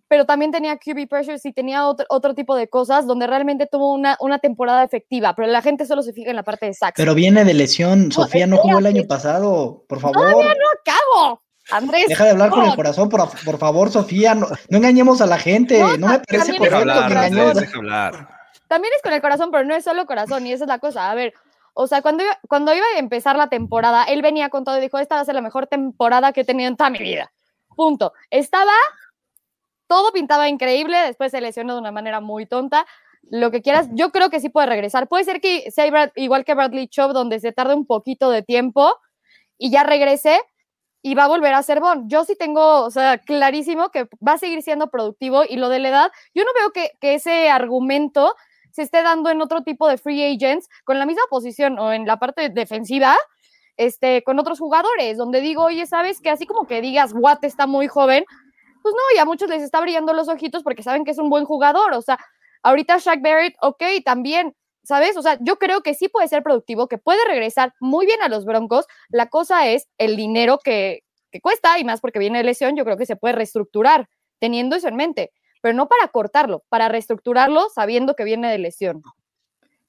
[0.07, 3.93] pero también tenía QB pressures y tenía otro, otro tipo de cosas donde realmente tuvo
[3.93, 6.97] una, una, temporada efectiva, pero la gente solo se fija en la parte de sacks.
[6.97, 10.17] Pero viene de lesión, no, Sofía no jugó el año pasado, por favor.
[10.17, 11.41] Todavía no acabo.
[11.69, 12.07] Andrés.
[12.07, 15.37] Deja de hablar con el corazón, por, por favor, Sofía, no, no, engañemos a la
[15.37, 17.57] gente, no, no me parece correcto hablar, que engañemos.
[18.67, 21.11] También es con el corazón, pero no es solo corazón, y esa es la cosa.
[21.11, 21.33] A ver,
[21.73, 24.81] o sea, cuando iba, cuando iba a empezar la temporada, él venía con todo y
[24.81, 27.31] dijo, esta va a ser la mejor temporada que he tenido en toda mi vida.
[27.75, 28.13] Punto.
[28.29, 28.73] Estaba
[29.91, 32.85] todo pintaba increíble, después se lesionó de una manera muy tonta.
[33.23, 35.09] Lo que quieras, yo creo que sí puede regresar.
[35.09, 38.89] Puede ser que sea igual que Bradley Chubb, donde se tarde un poquito de tiempo
[39.57, 40.39] y ya regrese,
[41.01, 42.07] y va a volver a ser Bon.
[42.09, 45.79] Yo sí tengo, o sea, clarísimo que va a seguir siendo productivo y lo de
[45.79, 48.35] la edad, yo no veo que, que ese argumento
[48.71, 52.05] se esté dando en otro tipo de free agents con la misma posición o en
[52.05, 53.17] la parte defensiva,
[53.77, 57.67] este, con otros jugadores, donde digo, oye, ¿sabes que Así como que digas, Watt está
[57.67, 58.23] muy joven,
[58.81, 61.29] pues no, y a muchos les está brillando los ojitos porque saben que es un
[61.29, 62.17] buen jugador, o sea,
[62.63, 65.17] ahorita Shaq Barrett, ok, también, ¿sabes?
[65.17, 68.29] O sea, yo creo que sí puede ser productivo, que puede regresar muy bien a
[68.29, 68.85] los Broncos.
[69.09, 72.85] La cosa es el dinero que, que cuesta y más porque viene de lesión, yo
[72.85, 77.69] creo que se puede reestructurar teniendo eso en mente, pero no para cortarlo, para reestructurarlo
[77.73, 79.01] sabiendo que viene de lesión.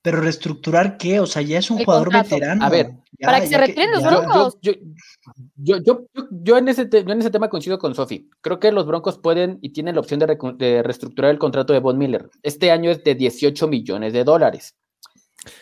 [0.03, 2.65] Pero reestructurar qué, o sea, ya es un jugador veterano.
[2.65, 4.59] A ver, para que se retiren los Broncos.
[4.61, 4.73] Yo,
[5.55, 8.29] yo, yo, yo, en ese en ese tema coincido con Sofi.
[8.41, 11.79] Creo que los Broncos pueden y tienen la opción de, de, reestructurar el contrato de
[11.79, 12.29] Von Miller.
[12.43, 14.75] Este año es de 18 millones de dólares.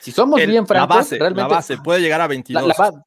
[0.01, 2.67] Si somos bien francos, la base, realmente, la base puede llegar a 22.
[2.67, 3.05] La,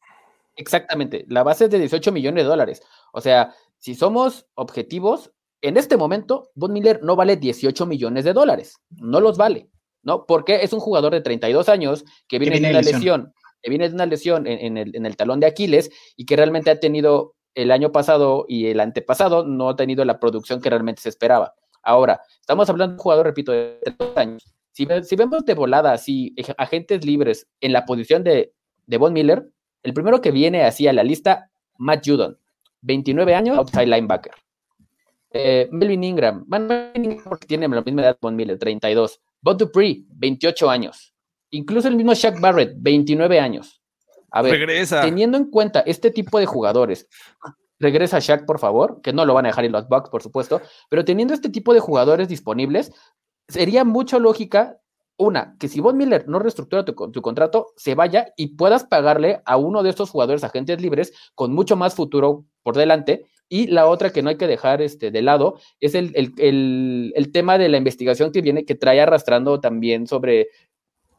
[0.56, 2.82] exactamente, la base es de 18 millones de dólares.
[3.12, 5.32] O sea, si somos objetivos,
[5.62, 8.80] en este momento, Von Miller no vale 18 millones de dólares.
[8.90, 9.70] No los vale,
[10.02, 10.26] ¿no?
[10.26, 13.34] Porque es un jugador de 32 años que viene, de una lesión.
[13.62, 16.72] que viene de una lesión en, el, en el talón de Aquiles y que realmente
[16.72, 21.04] ha tenido el año pasado y el antepasado no ha tenido la producción que realmente
[21.04, 21.54] se esperaba.
[21.84, 26.36] Ahora, estamos hablando de un jugador, repito, de 32 años si, vemos de volada así
[26.58, 28.54] agentes libres en la posición de,
[28.88, 29.48] de Von Miller,
[29.84, 32.38] el primero que viene así a la lista, Matt Judon,
[32.82, 34.34] 29 años, outside linebacker.
[35.32, 39.22] Eh, Melvin Ingram, Melvin Ingram porque tiene la misma edad Von Miller, 32.
[39.42, 41.14] Bob Dupree, 28 años.
[41.50, 43.82] Incluso el mismo Shaq Barrett, 29 años.
[44.32, 45.02] A ver, regresa.
[45.02, 47.08] teniendo en cuenta este tipo de jugadores,
[47.80, 50.62] regresa Shaq, por favor, que no lo van a dejar en los Bucks, por supuesto,
[50.90, 52.92] pero teniendo este tipo de jugadores disponibles,
[53.48, 54.80] sería mucha lógica,
[55.18, 59.58] una, que si Von Miller no reestructura tu, contrato, se vaya y puedas pagarle a
[59.58, 63.26] uno de estos jugadores agentes libres con mucho más futuro por delante.
[63.48, 67.58] Y la otra que no hay que dejar este, de lado es el, el, tema
[67.60, 70.48] de la investigación que viene, que trae arrastrando también sobre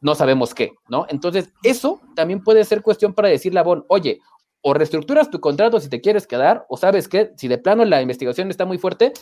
[0.01, 1.05] no sabemos qué, ¿no?
[1.09, 4.19] Entonces, eso también puede ser cuestión para decirle a Von, oye,
[4.61, 8.01] o reestructuras tu contrato si te quieres quedar, o sabes que si de plano la
[8.01, 9.13] investigación está muy fuerte,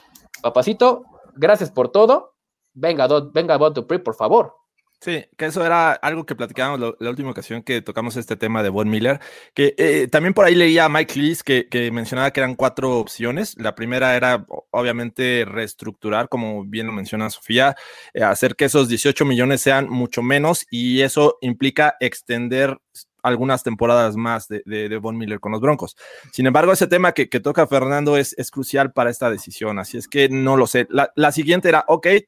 [0.41, 1.03] papacito,
[1.35, 2.32] gracias por todo,
[2.73, 4.62] venga, venga, Bob Dupree, por favor.
[5.03, 8.69] Sí, que eso era algo que platicábamos la, última ocasión que tocamos este tema de
[8.69, 9.19] Von Miller,
[9.53, 12.99] que eh, también por ahí leía a Mike Lees que, que, mencionaba que eran cuatro
[12.99, 13.53] opciones.
[13.57, 17.75] La primera era obviamente reestructurar, como bien lo menciona Sofía,
[18.13, 22.77] eh, hacer que esos 18 millones sean mucho menos y eso implica extender
[23.23, 25.97] algunas temporadas más de, de, Von Miller con los Broncos.
[26.31, 30.07] Sin embargo, ese tema que, toca Fernando es, es, crucial para esta decisión, así es
[30.07, 30.87] que no lo sé.
[30.89, 32.25] La, siguiente era, ok, eh,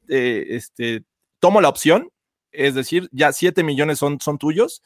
[0.49, 1.03] este,
[1.39, 2.09] tomo la opción,
[2.57, 4.81] es decir, ya 7 millones son, son tuyos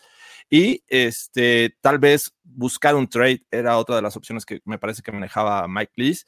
[0.49, 5.01] y este, tal vez buscar un trade era otra de las opciones que me parece
[5.01, 6.25] que manejaba Mike Lees.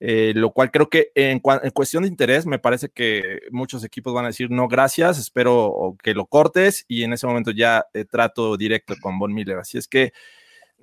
[0.00, 4.24] Eh, lo cual creo que en, cuestión de interés me parece que muchos equipos van
[4.24, 8.56] a decir no gracias, espero que lo cortes y en ese momento ya eh, trato
[8.56, 9.58] directo con Von Miller.
[9.58, 10.12] Así es que,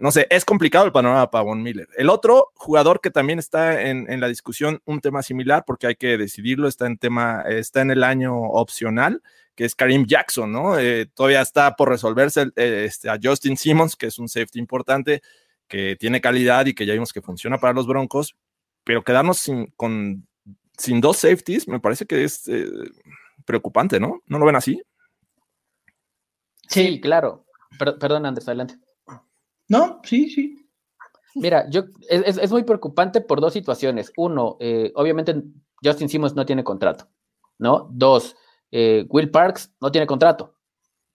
[0.01, 1.87] no sé, es complicado el panorama para Von Miller.
[1.95, 6.17] El otro jugador que también está en, la discusión, un tema similar porque hay que
[6.17, 9.21] decidirlo, está en tema, está en el año opcional
[9.53, 10.79] que es Karim Jackson, ¿no?
[10.79, 15.21] Eh, todavía está por resolverse este, a Justin Simmons, que es un safety importante,
[15.67, 18.35] que tiene calidad y que ya vimos que funciona para los Broncos,
[18.83, 20.25] pero quedarnos sin, con,
[20.77, 22.65] sin dos safeties me parece que es eh,
[23.45, 24.23] preocupante, ¿no?
[24.25, 24.81] ¿No lo ven así?
[26.67, 27.45] Sí, claro.
[27.77, 28.79] perdón, Andrés, adelante.
[29.71, 30.69] No, sí, sí.
[31.35, 34.11] Mira, yo, es, muy preocupante por dos situaciones.
[34.17, 35.41] Uno, eh, obviamente
[35.81, 37.07] Justin Simmons no tiene contrato,
[37.57, 37.87] ¿no?
[37.89, 38.35] Dos,
[38.69, 40.55] eh, Will Parks no tiene contrato.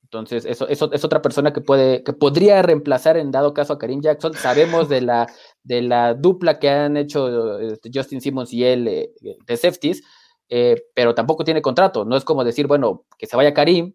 [0.04, 3.78] Entonces, eso, eso, es otra persona que puede, que podría reemplazar en dado caso a
[3.78, 4.32] Karim Jackson.
[4.32, 5.26] Sabemos de la,
[5.62, 10.02] de la dupla que han hecho este, Justin Simmons y él eh, de safeties,
[10.48, 12.06] eh, pero tampoco tiene contrato.
[12.06, 13.92] No es como decir, bueno, que se vaya Karim,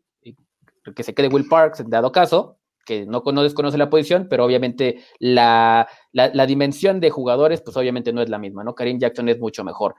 [0.95, 4.46] que se quede Will Parks en dado caso, que no, no desconoce la posición, pero
[4.46, 8.76] obviamente la, la, dimensión de jugadores, pues obviamente no es la misma, ¿no?
[8.76, 9.96] Karim Jackson es mucho mejor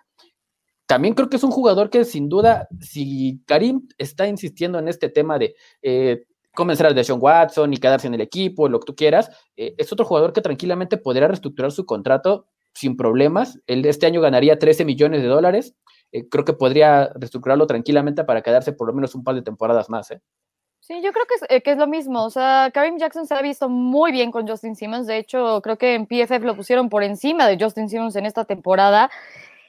[0.93, 5.09] también creo que es un jugador que sin duda, si Karim está insistiendo en este
[5.09, 8.95] tema de eh, comenzar a Sean Watson y quedarse en el equipo, lo que tú
[8.95, 13.59] quieras, eh, es otro jugador que tranquilamente podría reestructurar su contrato sin problemas.
[13.67, 15.75] Él este año ganaría 13 millones de dólares.
[16.13, 19.89] Eh, creo que podría reestructurarlo tranquilamente para quedarse por lo menos un par de temporadas
[19.89, 20.13] más.
[20.83, 22.25] Sí, yo creo que es, que es, lo mismo.
[22.25, 25.07] O sea, Karim Jackson se ha visto muy bien con Justin Simmons.
[25.07, 28.45] De hecho, creo que en PFF lo pusieron por encima de Justin Simmons en esta
[28.45, 29.09] temporada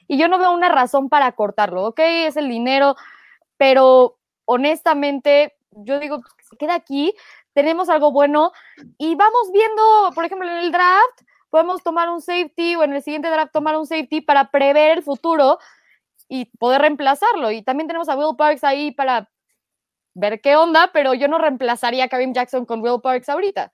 [0.08, 2.00] y yo no veo una razón para cortarlo, ¿ok?
[2.00, 2.96] Es el dinero,
[3.56, 7.14] pero honestamente, yo digo, se queda aquí,
[7.52, 8.50] tenemos algo bueno
[8.98, 13.02] y vamos viendo, por ejemplo, en el draft, podemos tomar un safety o en el
[13.02, 15.58] siguiente draft tomar un safety para prever el futuro
[16.28, 17.52] y poder reemplazarlo.
[17.52, 19.30] Y también tenemos a Will Parks ahí para
[20.14, 23.72] ver qué onda, pero yo no reemplazaría a Karim Jackson con Will Parks ahorita.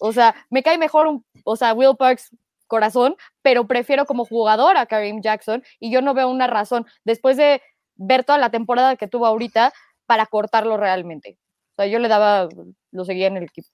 [0.00, 2.30] O sea, me cae mejor un, o sea, Will Parks
[2.66, 7.36] corazón, pero prefiero como jugador a Karim Jackson y yo no veo una razón después
[7.36, 7.60] de
[7.96, 9.72] ver toda la temporada que tuvo ahorita
[10.06, 11.38] para cortarlo realmente.
[11.72, 12.48] O sea, yo le daba,
[12.90, 13.68] lo seguía en el equipo.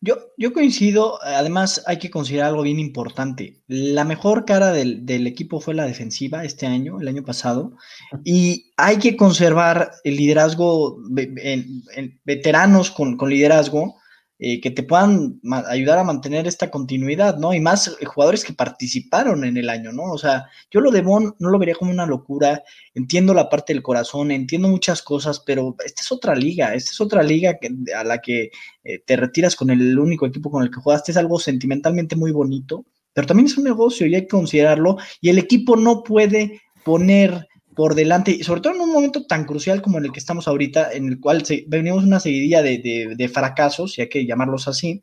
[0.00, 3.62] Yo, yo coincido, además hay que considerar algo bien importante.
[3.66, 7.76] La mejor cara del, del, equipo fue la defensiva este año, el año pasado,
[8.22, 13.96] y hay que conservar el liderazgo, en, en veteranos con, con liderazgo,
[14.38, 17.54] eh, que te puedan ayudar a mantener esta continuidad, ¿no?
[17.54, 20.12] Y más eh, jugadores que participaron en el año, ¿no?
[20.12, 23.72] O sea, yo lo de Bon no lo vería como una locura, entiendo la parte
[23.72, 27.58] del corazón, entiendo muchas cosas, pero esta es otra liga, esta es otra liga
[27.96, 28.50] a la que
[28.84, 32.30] eh, te retiras con el único equipo con el que jugaste, es algo sentimentalmente muy
[32.30, 36.60] bonito, pero también es un negocio y hay que considerarlo, y el equipo no puede
[36.84, 40.18] poner por delante, y sobre todo en un momento tan crucial como en el que
[40.18, 45.02] estamos ahorita, en el cual venimos una seguidilla de, fracasos, si hay que llamarlos así,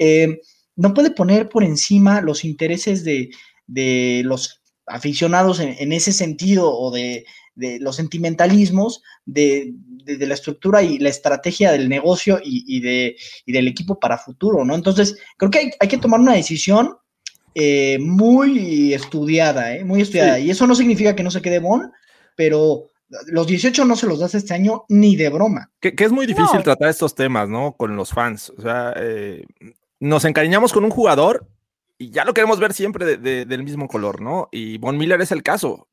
[0.00, 0.40] eh,
[0.74, 3.30] no puede poner por encima los intereses de,
[4.24, 11.70] los aficionados en, ese sentido o de, los sentimentalismos de, la estructura y la estrategia
[11.70, 14.74] del negocio y, de, del equipo para futuro, ¿no?
[14.74, 16.96] Entonces, creo que hay, que tomar una decisión
[17.54, 19.84] eh, muy estudiada, ¿eh?
[19.84, 20.40] muy estudiada.
[20.40, 21.92] Y eso no significa que no se quede Bon,
[22.38, 22.92] pero
[23.26, 25.72] los 18 no se los das este año ni de broma.
[25.80, 27.72] Que, es muy difícil tratar estos temas, ¿no?
[27.72, 28.50] Con los fans.
[28.56, 29.44] O sea, eh,
[29.98, 31.48] nos encariñamos con un jugador
[31.98, 34.48] y ya lo queremos ver siempre del mismo color, ¿no?
[34.52, 35.88] Y Von Miller es el caso.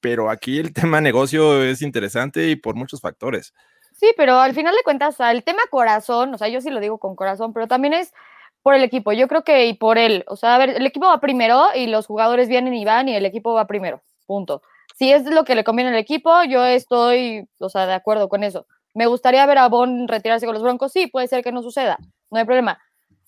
[0.00, 3.52] Pero aquí el tema negocio es interesante y por muchos factores.
[3.92, 6.96] Sí, pero al final de cuentas, el tema corazón, o sea, yo sí lo digo
[6.96, 8.14] con corazón, pero también es
[8.62, 9.12] por el equipo.
[9.12, 10.24] Yo creo que y por él.
[10.28, 13.16] O sea, a ver, el equipo va primero y los jugadores vienen y van y
[13.16, 14.00] el equipo va primero.
[14.24, 14.62] Punto
[15.00, 18.44] si es lo que le conviene al equipo, yo estoy, o sea, de acuerdo con
[18.44, 18.66] eso.
[18.92, 21.96] Me gustaría ver a Bond retirarse con los Broncos, sí, puede ser que no suceda,
[22.30, 22.78] no hay problema.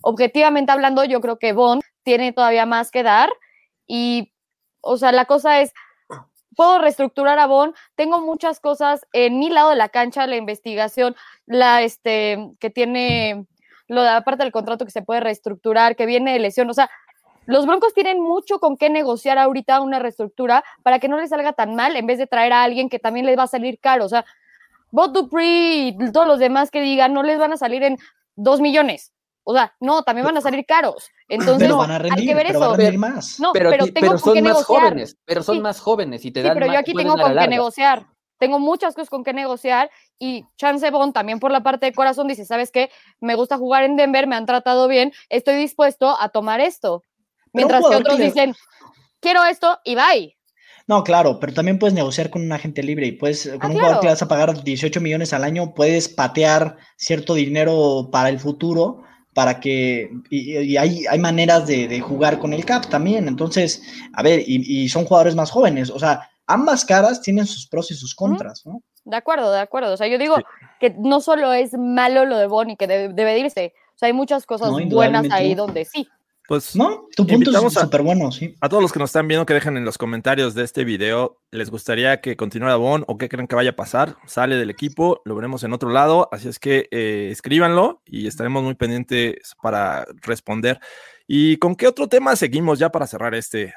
[0.02, 3.30] Objetivamente hablando, yo creo que Bond tiene todavía más que dar
[3.86, 4.34] y,
[4.82, 5.72] o sea, la cosa es,
[6.54, 11.16] puedo reestructurar a Bond, tengo muchas cosas en mi lado de la cancha, la investigación,
[11.46, 13.46] la, este, que tiene,
[13.88, 16.90] lo de aparte del contrato que se puede reestructurar, que viene de lesión, o sea,
[17.46, 21.52] los Broncos tienen mucho con qué negociar ahorita una reestructura para que no les salga
[21.52, 24.04] tan mal en vez de traer a alguien que también les va a salir caro.
[24.04, 24.24] O sea,
[24.90, 27.98] Bob Dupree y todos los demás que digan no les van a salir en
[28.36, 29.12] dos millones.
[29.44, 31.10] O sea, no, también van a salir caros.
[31.28, 32.70] Entonces, pero van a rendir, hay que ver pero eso.
[32.70, 33.40] Van a rendir más.
[33.40, 34.64] No, pero, tengo son más negociar.
[34.64, 37.36] jóvenes, pero son más jóvenes y te sí, dan pero más, yo aquí tengo con
[37.36, 38.06] qué negociar.
[38.38, 42.26] Tengo muchas cosas con qué negociar y Chance Bond también por la parte de corazón
[42.26, 42.90] dice, ¿sabes qué?
[43.20, 47.04] Me gusta jugar en Denver, me han tratado bien, estoy dispuesto a tomar esto.
[47.52, 48.54] Mientras que otros dicen,
[49.20, 50.36] quiero esto y bye.
[50.86, 53.72] No, claro, pero también puedes negociar con un agente libre y puedes, con ah, un
[53.74, 58.38] jugador que vas a pagar 18 millones al año, puedes patear cierto dinero para el
[58.40, 59.02] futuro,
[59.34, 64.42] para que, y, hay, hay, maneras de, jugar con el cap también, entonces, a ver,
[64.44, 68.66] y, son jugadores más jóvenes, o sea, ambas caras tienen sus pros y sus contras,
[68.66, 68.82] ¿no?
[69.04, 70.36] De acuerdo, de acuerdo, o sea, yo digo
[70.78, 74.46] que no solo es malo lo de Bonnie, que debe, irse, o sea, hay muchas
[74.46, 76.08] cosas buenas ahí donde sí,
[76.52, 78.54] pues no, tu punto es súper bueno, sí.
[78.60, 81.38] A todos los que nos están viendo que dejen en los comentarios de este video,
[81.50, 84.16] ¿les gustaría que continuara Bon o qué creen que vaya a pasar?
[84.26, 88.62] Sale del equipo, lo veremos en otro lado, así es que eh, escríbanlo y estaremos
[88.62, 90.78] muy pendientes para responder.
[91.26, 93.72] ¿Y con qué otro tema seguimos ya para cerrar este?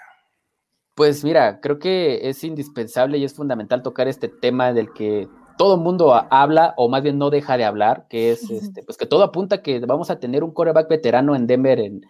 [0.96, 5.76] Pues mira, creo que es indispensable y es fundamental tocar este tema del que todo
[5.76, 9.06] el mundo habla, o más bien no deja de hablar, que es este, pues que
[9.06, 12.02] todo apunta que vamos a tener un coreback veterano en Denver en,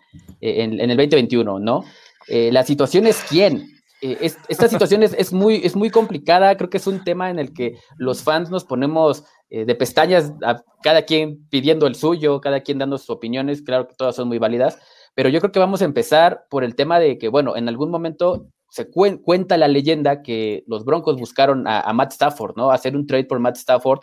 [0.42, 1.84] en, el 2021, ¿no?
[2.28, 3.70] Eh, la situación es quién.
[4.02, 7.54] Eh, esta situación es, muy, es muy complicada, creo que es un tema en el
[7.54, 12.62] que los fans nos ponemos eh, de pestañas, a cada quien pidiendo el suyo, cada
[12.62, 14.80] quien dando sus opiniones, claro que todas son muy válidas,
[15.16, 17.90] pero yo creo que vamos a empezar por el tema de que, bueno, en algún
[17.90, 22.72] momento se cuenta la leyenda que los Broncos buscaron a, Matt Stafford, ¿no?
[22.72, 24.02] Hacer un trade por Matt Stafford,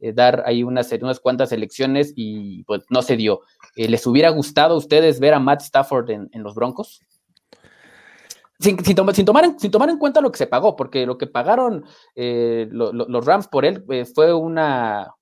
[0.00, 3.42] eh, dar ahí unas, unas cuantas elecciones y pues no se dio.
[3.76, 7.02] Eh, ¿Les hubiera gustado a ustedes ver a Matt Stafford en, los Broncos?
[8.58, 11.84] Sin, tomar en, sin, tomar en, cuenta lo que se pagó, porque lo que pagaron
[12.14, 13.84] eh, los Rams por él
[14.14, 15.12] fue, una,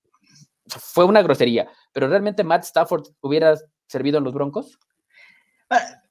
[0.65, 1.67] fue una grosería.
[1.91, 4.79] Pero realmente Matt Stafford hubiera servido en los Broncos?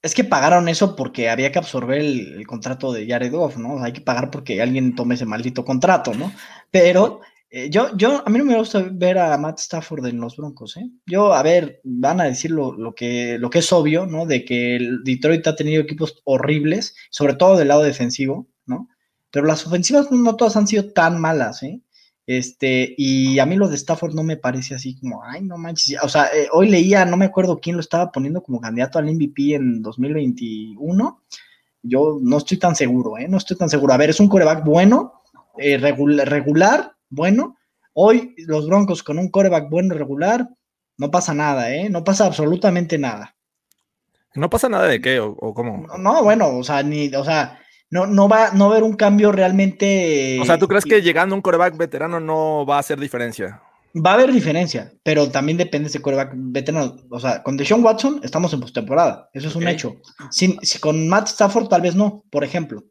[0.02, 3.82] Es que pagaron eso porque había que absorber el, contrato de Jared Goff, ¿no?
[3.82, 6.32] hay que pagar porque alguien tome ese maldito contrato, ¿no?
[6.70, 7.20] Pero
[7.54, 10.78] Eh, yo, yo, a mí no me gusta ver a Matt Stafford en los Broncos,
[10.78, 10.88] ¿eh?
[11.04, 14.24] Yo, a ver, van a decir lo, lo, que, lo que es obvio, ¿no?
[14.24, 18.88] De que el Detroit ha tenido equipos horribles, sobre todo del lado defensivo, ¿no?
[19.30, 21.82] Pero las ofensivas no todas han sido tan malas, ¿eh?
[22.26, 25.98] Este, y a mí lo de Stafford no me parece así como, ay, no manches.
[26.02, 29.12] O sea, eh, hoy leía, no me acuerdo quién lo estaba poniendo como candidato al
[29.12, 31.22] MVP en 2021.
[31.82, 33.26] Yo no estoy tan seguro, ¿eh?
[33.28, 33.92] No estoy tan seguro.
[33.92, 35.22] A ver, es un coreback bueno,
[35.58, 37.56] eh, regular, regular, bueno.
[37.94, 40.48] Hoy los Broncos con un coreback bueno, regular,
[40.96, 41.90] no pasa nada, ¿eh?
[41.90, 43.34] No pasa absolutamente nada.
[44.34, 45.86] ¿No pasa nada de qué o, o cómo?
[45.88, 47.58] No, no, bueno, o sea, ni, o sea,
[47.92, 50.38] no, no va no va a haber un cambio realmente.
[50.40, 53.60] O sea, ¿tú crees que llegando un coreback veterano no va a hacer diferencia?
[53.94, 56.96] Va a haber diferencia, pero también depende de ese coreback veterano.
[57.10, 59.96] O sea, con Deshaun Watson estamos en postemporada, eso es un hecho.
[60.30, 62.82] Sin, si, con Matt Stafford tal vez no, por ejemplo.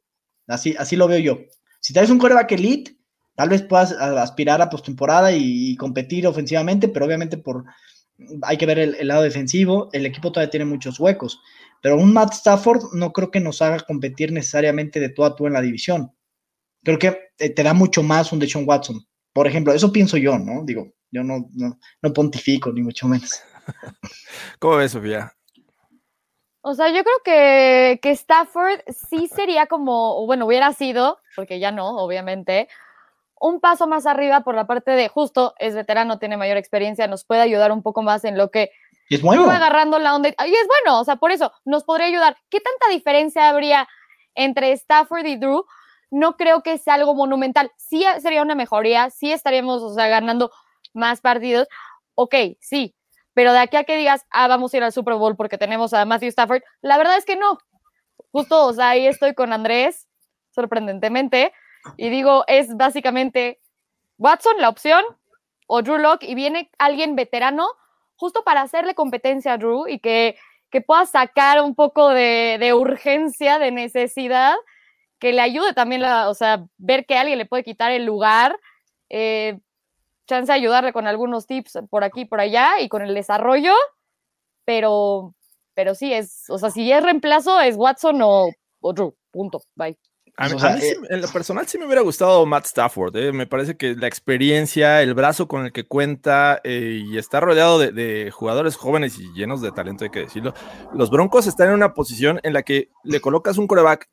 [0.47, 1.39] Así, así lo veo yo.
[1.79, 2.95] Si traes un coreback elite,
[3.35, 7.65] tal vez puedas aspirar a postemporada y, y competir ofensivamente, pero obviamente por
[8.43, 11.41] hay que ver el, el, lado defensivo, el equipo todavía tiene muchos huecos.
[11.82, 15.48] Pero un Matt Stafford no creo que nos haga competir necesariamente de tú a tú
[15.48, 16.15] en la división.
[16.84, 19.06] Creo que te da mucho más un Deshaun Watson.
[19.34, 20.63] Por ejemplo, eso pienso yo, ¿no?
[20.63, 23.41] Digo, yo no, no, no pontifico, ni mucho menos.
[24.60, 25.34] ¿Cómo ves, Sofía?
[26.62, 31.72] O sea, yo creo que, que Stafford sí sería como, bueno, hubiera sido, porque ya
[31.72, 32.67] no, obviamente,
[33.39, 37.26] un paso más arriba por la parte de justo es veterano, tiene mayor experiencia, nos
[37.26, 38.72] puede ayudar un poco más en lo que
[39.12, 39.52] y es bueno.
[39.52, 40.30] agarrando la onda.
[40.30, 42.38] Y es bueno, o sea, por eso nos podría ayudar.
[42.50, 43.86] ¿Qué tanta diferencia habría
[44.36, 45.65] entre Stafford y Drew?
[46.12, 47.74] No creo que sea algo monumental.
[47.76, 50.50] Sí sería una mejoría, sí estaríamos, o sea, ganando
[50.93, 51.67] más partidos.
[52.15, 52.95] Ok, sí,
[53.34, 55.93] pero de aquí a que digas, ah, vamos a ir al Super Bowl porque tenemos
[55.93, 57.58] a Matthew Stafford, la verdad es que no.
[58.32, 60.08] Justo, o sea, ahí estoy con Andrés,
[60.56, 61.52] sorprendentemente,
[61.97, 63.60] y digo, es básicamente
[64.17, 65.04] Watson la opción
[65.67, 67.67] o Drew Locke y viene alguien veterano
[68.21, 70.38] justo para hacerle competencia a Drew y que,
[70.69, 74.53] que pueda sacar un poco de, urgencia, de necesidad,
[75.17, 78.55] que le ayude también, la, o sea, ver que alguien le puede quitar el lugar,
[79.10, 79.60] eh,
[80.27, 83.73] chance de ayudarle con algunos tips por aquí, por allá y con el desarrollo,
[84.65, 85.34] pero,
[85.73, 89.97] pero sí, es, o sea, si es reemplazo, es Watson o, o Drew, punto, bye.
[90.38, 92.65] A mí, o sea, a mí sí, en lo personal sí me hubiera gustado Matt
[92.65, 93.15] Stafford.
[93.15, 93.32] ¿eh?
[93.32, 97.78] Me parece que la experiencia, el brazo con el que cuenta eh, y está rodeado
[97.78, 100.54] de, de, jugadores jóvenes y llenos de talento, hay que decirlo.
[100.94, 104.10] Los Broncos están en una posición en la que le colocas un coreback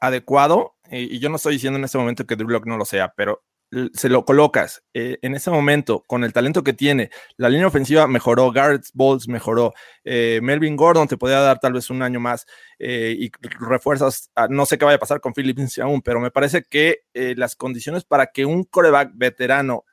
[0.00, 2.84] adecuado, eh, y yo no estoy diciendo en este momento que Drew Lock no lo
[2.84, 3.42] sea, pero
[3.92, 8.06] se lo colocas eh, en ese momento con el talento que tiene, la línea ofensiva
[8.06, 12.46] mejoró, Garrett Bowles mejoró, eh, Melvin Gordon te podía dar tal vez un año más
[12.78, 16.30] eh, y refuerzas, a, no sé qué vaya a pasar con Phillips aún, pero me
[16.30, 19.84] parece que las condiciones para que un coreback veterano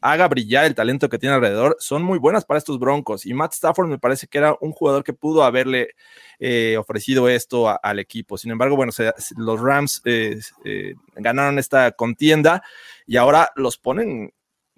[0.00, 3.26] haga brillar el talento que tiene alrededor son muy buenas para estos Broncos.
[3.26, 5.90] Y Matt Stafford me parece que era un jugador que pudo haberle
[6.38, 8.38] eh, ofrecido esto al equipo.
[8.38, 8.92] Sin embargo, bueno,
[9.36, 12.62] los Rams eh, eh, ganaron esta contienda
[13.06, 14.32] y ahora los ponen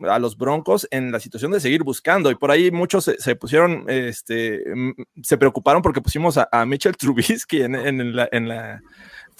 [0.08, 3.84] a los Broncos en la situación de seguir buscando y por ahí muchos se, pusieron,
[3.86, 4.64] este,
[5.22, 8.14] se preocuparon porque pusimos a, a Mitchell Trubisky en
[8.48, 8.80] la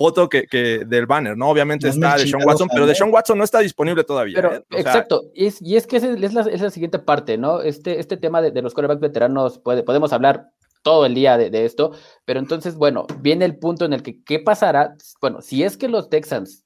[0.01, 1.51] foto que, que, del banner, ¿no?
[1.51, 4.35] Obviamente no está de Sean Watson, pero de Sean Watson no está disponible todavía.
[4.35, 4.65] Pero, ¿eh?
[4.73, 7.61] o exacto, y, es, y es que es, es, la, es, la, siguiente parte, ¿no?
[7.61, 10.47] Este, este tema de, de los quarterbacks veteranos, puede, podemos hablar
[10.83, 11.93] todo el día de, de, esto,
[12.25, 14.95] pero entonces, bueno, viene el punto en el que, ¿qué pasará?
[15.21, 16.65] Bueno, si es que los Texans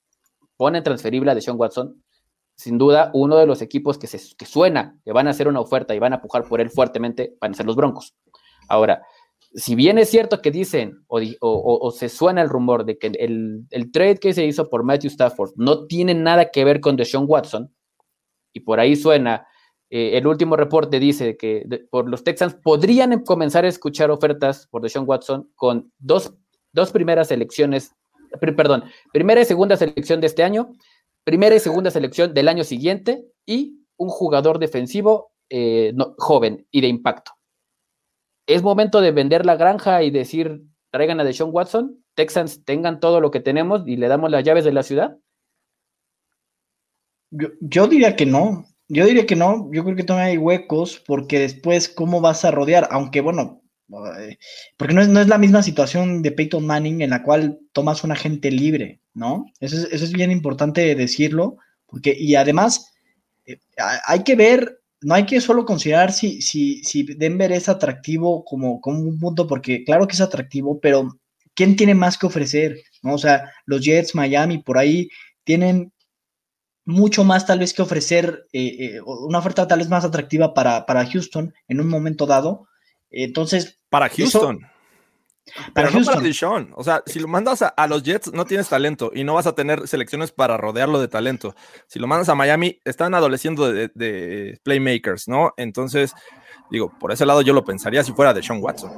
[0.57, 2.05] ponen transferible a Deshaun Watson,
[2.55, 5.59] sin duda, uno de los equipos que, se, que suena que van a hacer una
[5.59, 8.15] oferta y van a pujar por él fuertemente van a ser los Broncos.
[8.69, 9.03] Ahora,
[9.55, 14.19] si bien es cierto que dicen o, se suena el rumor de que el, trade
[14.19, 17.73] que se hizo por Matthew Stafford no tiene nada que ver con Deshaun Watson,
[18.53, 19.47] y por ahí suena,
[19.91, 24.83] eh, el último reporte dice que por los Texans podrían comenzar a escuchar ofertas por
[24.83, 26.35] Deshaun Watson con dos,
[26.73, 27.93] dos primeras elecciones,
[28.41, 30.73] perdón, primera y segunda selección de este año,
[31.23, 36.89] primera y segunda selección del año siguiente y un jugador defensivo eh, joven y de
[36.89, 37.34] impacto.
[38.47, 43.21] Es momento de vender la granja y decir, traigan a Deshaun Watson, Texans tengan todo
[43.21, 45.17] lo que tenemos y le damos las llaves de la ciudad.
[47.31, 48.67] Yo, yo diría que no.
[48.89, 49.71] Yo diría que no.
[49.73, 52.87] Yo creo que todavía hay huecos porque después, ¿cómo vas a rodear?
[52.91, 53.65] Aunque bueno,
[54.77, 58.03] porque no es, no es, la misma situación de Peyton Manning en la cual tomas
[58.05, 59.47] un agente libre, ¿no?
[59.61, 62.93] Eso es, eso es bien importante decirlo, porque, y además,
[63.47, 63.59] eh,
[64.07, 68.81] hay que ver, no hay que solo considerar si, si, si Denver es atractivo como,
[68.81, 71.21] como un punto, porque claro que es atractivo, pero
[71.55, 72.79] ¿quién tiene más que ofrecer?
[73.03, 73.15] ¿no?
[73.15, 75.11] O sea, los Jets, Miami, por ahí
[75.45, 75.93] tienen
[76.87, 80.87] mucho más tal vez que ofrecer eh, eh, una oferta tal vez más atractiva para,
[80.87, 82.67] para Houston en un momento dado.
[83.11, 83.79] Entonces.
[83.91, 84.61] Para Houston.
[85.75, 86.73] Pero no para Dishon.
[86.75, 89.55] O sea, si lo mandas a, los Jets, no tienes talento y no vas a
[89.55, 91.55] tener selecciones para rodearlo de talento.
[91.87, 95.53] Si lo mandas a Miami, están adoleciendo de, playmakers, ¿no?
[95.57, 96.15] Entonces,
[96.71, 98.91] digo, por ese lado yo lo pensaría si fuera de Sean Watson.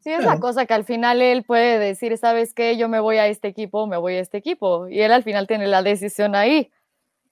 [0.00, 2.76] Sí, es la cosa que al final él puede decir, ¿sabes qué?
[2.76, 4.88] Yo me voy a este equipo, me voy a este equipo.
[4.88, 6.70] Y él al final tiene la decisión ahí.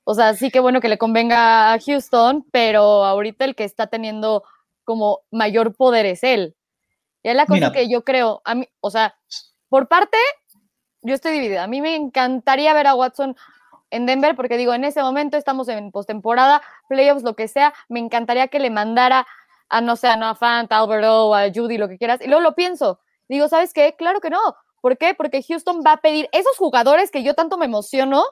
[0.05, 3.87] O sea, sí que bueno que le convenga a Houston, pero ahorita el que está
[3.87, 4.43] teniendo
[4.85, 6.56] como mayor poder es él.
[7.27, 9.17] Y es la cosa que yo creo, a mí, o sea,
[9.69, 10.17] por parte,
[11.03, 11.65] yo estoy dividida.
[11.65, 13.35] A mí me encantaría ver a Watson
[13.91, 17.99] en Denver, porque digo, en ese momento estamos en postemporada, playoffs, lo que sea, me
[17.99, 19.27] encantaría que le mandara
[19.69, 22.43] a, no sé, a Noah Fant, a Alberto, a Judy, lo que quieras, y luego
[22.43, 23.01] lo pienso.
[23.29, 23.97] Digo, ¿sabes qué?
[23.99, 24.39] Claro que no.
[24.81, 25.15] ¿Por qué?
[25.15, 28.23] Porque Houston va a pedir esos jugadores que yo tanto me emociono,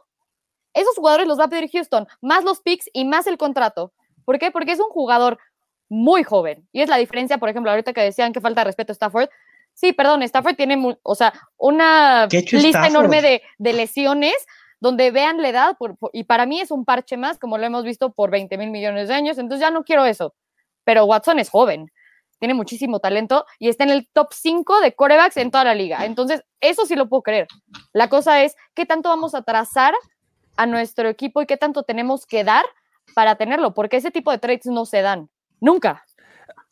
[0.73, 3.93] esos jugadores los va a pedir Houston, más los picks y más el contrato.
[4.25, 4.53] ¿Por qué?
[4.53, 5.41] Porque es un jugador
[5.95, 6.67] muy joven.
[6.73, 9.29] Y es la diferencia, por ejemplo, ahorita que decían que falta de respeto a Stafford.
[9.73, 14.35] Sí, perdón, Stafford tiene, o sea, una lista enorme de, lesiones
[14.81, 15.77] donde vean la edad,
[16.13, 19.09] y para mí es un parche más, como lo hemos visto por 20 mil millones
[19.09, 20.35] de años, entonces ya no quiero eso.
[20.85, 21.91] Pero Watson es joven,
[22.39, 26.05] tiene muchísimo talento y está en el top 5 de corebacks en toda la liga.
[26.05, 27.49] Entonces, eso sí lo puedo creer.
[27.93, 29.95] La cosa es, ¿qué tanto vamos a trazar
[30.57, 32.67] a nuestro equipo y qué tanto tenemos que dar
[33.15, 33.73] para tenerlo?
[33.73, 35.31] Porque ese tipo de trades no se dan.
[35.65, 36.05] Nunca.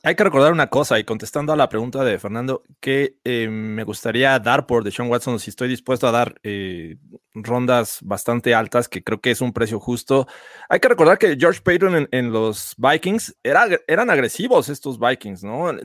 [0.05, 3.84] Hay que recordar una cosa y contestando a la pregunta de Fernando, que eh, me
[3.84, 6.97] gustaría dar por Deshaun Watson si estoy dispuesto a dar eh,
[7.32, 10.26] rondas bastante altas, que creo que es un precio justo.
[10.68, 15.70] Hay que recordar que George Payton en, los Vikings era, eran agresivos estos Vikings, ¿no?
[15.70, 15.84] Eh,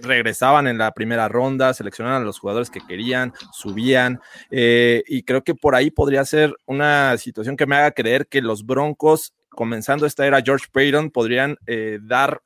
[0.00, 4.18] regresaban en la primera ronda, seleccionaban a los jugadores que querían, subían,
[4.50, 8.64] y creo que por ahí podría ser una situación que me haga creer que los
[8.64, 11.58] Broncos comenzando esta era George Payton, podrían
[12.02, 12.40] dar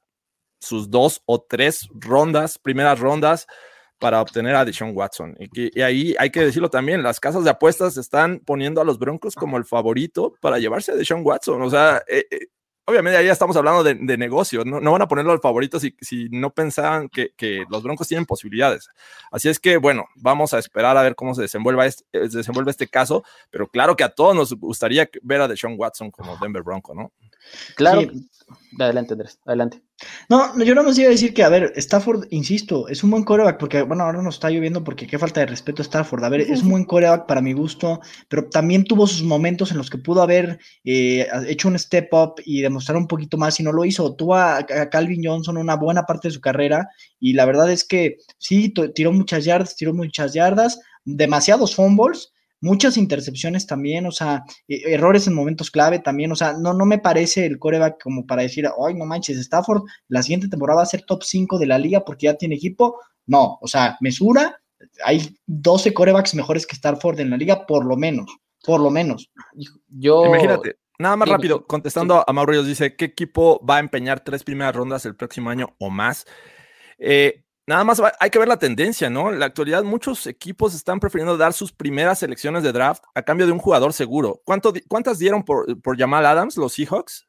[0.62, 3.46] sus dos o tres rondas, primeras rondas,
[3.98, 5.36] para obtener a Deshaun Watson.
[5.38, 9.34] Y, ahí hay que decirlo también, las casas de apuestas están poniendo a los Broncos
[9.36, 11.62] como el favorito para llevarse a Deshaun Watson.
[11.62, 12.46] O sea, eh, eh,
[12.84, 14.80] obviamente ahí ya estamos hablando de, negocio, ¿no?
[14.80, 18.26] no, van a ponerlo al favorito si, si no pensaban que, que, los Broncos tienen
[18.26, 18.88] posibilidades.
[19.30, 22.72] Así es que, bueno, vamos a esperar a ver cómo se desenvuelva este, eh, desenvuelve
[22.72, 26.62] este caso, pero claro que a todos nos gustaría ver a Deshaun Watson como Denver
[26.62, 27.12] Bronco, ¿no?
[27.76, 28.10] Claro.
[28.78, 29.82] Adelante, Andrés, adelante.
[30.28, 33.24] No, yo no me iba a decir que, a ver, Stafford, insisto, es un buen
[33.24, 36.24] coreback, porque, bueno, ahora nos está lloviendo porque qué falta de respeto a Stafford.
[36.24, 39.78] A ver, es un buen coreback para mi gusto, pero también tuvo sus momentos en
[39.78, 43.62] los que pudo haber eh, hecho un step up y demostrar un poquito más y
[43.62, 44.14] no lo hizo.
[44.14, 46.88] Tuvo a, Calvin Johnson una buena parte de su carrera
[47.20, 52.32] y la verdad es que sí, tiró muchas yardas, tiró muchas yardas, demasiados fumbles
[52.62, 56.86] muchas intercepciones también, o sea, e, errores en momentos clave también, o sea, no, no
[56.86, 60.82] me parece el coreback como para decir, ay, no manches, Stafford, la siguiente temporada va
[60.84, 62.98] a ser top 5 de la liga porque ya tiene equipo.
[63.26, 64.60] No, o sea, mesura,
[65.04, 68.26] hay 12 corebacks mejores que Stafford en la liga, por lo menos,
[68.64, 69.30] por lo menos.
[69.88, 70.24] Yo...
[70.24, 70.76] Imagínate.
[70.98, 75.04] Nada más rápido, contestando a Mauricio, dice, ¿qué equipo va a empeñar tres primeras rondas
[75.04, 76.26] el próximo año o más?
[76.98, 79.32] Eh, Nada más hay que ver la tendencia, ¿no?
[79.32, 83.46] En la actualidad muchos equipos están prefiriendo dar sus primeras selecciones de draft a cambio
[83.46, 84.40] de un jugador seguro.
[84.44, 87.28] ¿Cuánto, ¿Cuántas dieron por, por Jamal Adams los Seahawks?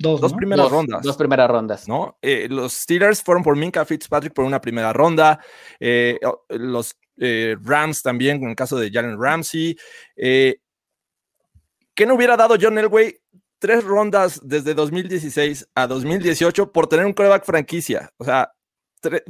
[0.00, 1.02] Dos, primeras rondas.
[1.02, 1.86] Dos primeras rondas.
[1.86, 2.18] ¿no?
[2.22, 5.38] Eh, los Steelers fueron por Minka Fitzpatrick por una primera ronda.
[5.78, 9.76] Eh, los eh, Rams también, en el caso de Jalen Ramsey.
[10.16, 13.18] ¿Qué no hubiera dado John Elway
[13.58, 18.10] tres rondas desde 2016 a 2018 por tener un coreback franquicia?
[18.16, 18.50] O sea,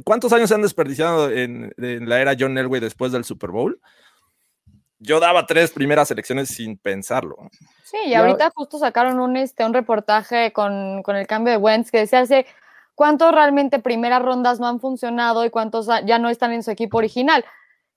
[0.03, 3.79] ¿Cuántos años se han desperdiciado en, la era John Elway después del Super Bowl?
[4.99, 7.37] Yo daba tres primeras elecciones sin pensarlo.
[7.83, 11.99] Sí, y ahorita justo sacaron un, este, un reportaje con, el cambio de Wentz que
[11.99, 12.45] decía hace
[12.95, 16.97] cuántos realmente primeras rondas no han funcionado y cuántos ya no están en su equipo
[16.97, 17.43] original.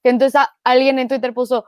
[0.03, 1.67] Entonces alguien en Twitter puso,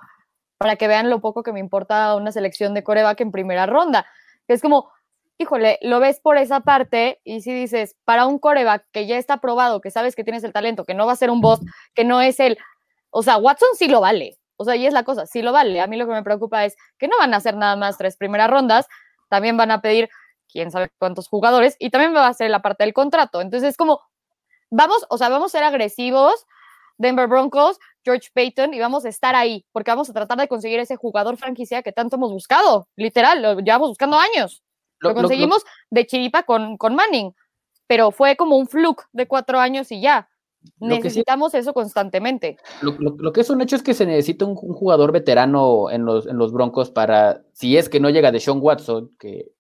[0.59, 4.07] para que vean lo poco que me importa una selección de coreback en primera ronda.
[4.47, 4.91] Que es como,
[5.39, 9.39] híjole, lo ves por esa parte y si dices, para un coreback que ya está
[9.39, 11.61] probado, que sabes que tienes el talento, que no va a ser un boss,
[11.95, 12.59] que no es el,
[13.11, 15.81] o sea, Watson sí lo vale, o sea, y es la cosa, sí lo vale.
[15.81, 18.17] A mí lo que me preocupa es que no van a hacer nada más tres
[18.17, 18.87] primeras rondas,
[19.29, 20.09] también van a pedir
[20.49, 23.41] quién sabe cuántos jugadores y también va a ser la parte del contrato.
[23.41, 24.01] Entonces es como,
[24.71, 26.47] vamos, o sea, vamos a ser agresivos,
[26.99, 30.79] Denver Broncos, George Payton, y vamos a estar ahí, porque vamos a tratar de conseguir
[30.79, 34.63] ese jugador franquicia que tanto hemos buscado, literal, lo llevamos buscando años.
[35.01, 37.35] Lo, conseguimos de chiripa con, con Manning,
[37.87, 40.29] pero fue como un fluke de cuatro años y ya.
[40.81, 42.57] necesitamos eso constantemente.
[42.83, 46.39] Lo, que es un hecho es que se necesita un, jugador veterano en los, en
[46.39, 49.53] los Broncos para, si es que no llega de Sean Watson, que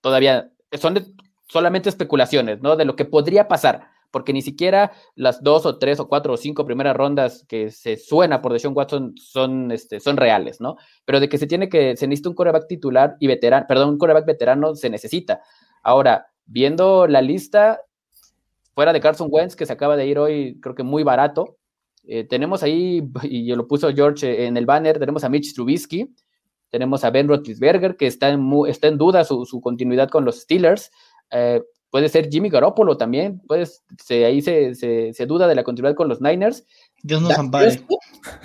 [0.00, 1.16] todavía son
[1.48, 2.76] solamente especulaciones, ¿no?
[2.76, 6.36] De lo que podría pasar, porque ni siquiera las dos o tres o cuatro o
[6.36, 10.76] cinco primeras rondas que se suena por Deshaun Watson son, este, son reales, ¿no?
[11.04, 13.98] Pero de que se tiene que, se necesita un coreback titular y veterano, perdón, un
[13.98, 15.40] coreback veterano se necesita.
[15.82, 17.80] Ahora, viendo la lista,
[18.72, 21.56] fuera de Carson Wentz, que se acaba de ir hoy, creo que muy barato,
[22.04, 26.14] eh, tenemos ahí, y lo puso George en el banner, tenemos a Mitch Trubisky,
[26.70, 30.92] tenemos a Ben Roethlisberger, que está en, está en duda su, continuidad con los Steelers.
[31.32, 31.60] Eh,
[31.94, 36.20] puede ser Jimmy Garoppolo también, pues ahí se, se, duda de la continuidad con los
[36.20, 36.66] Niners.
[37.04, 37.84] Dios nos ampare.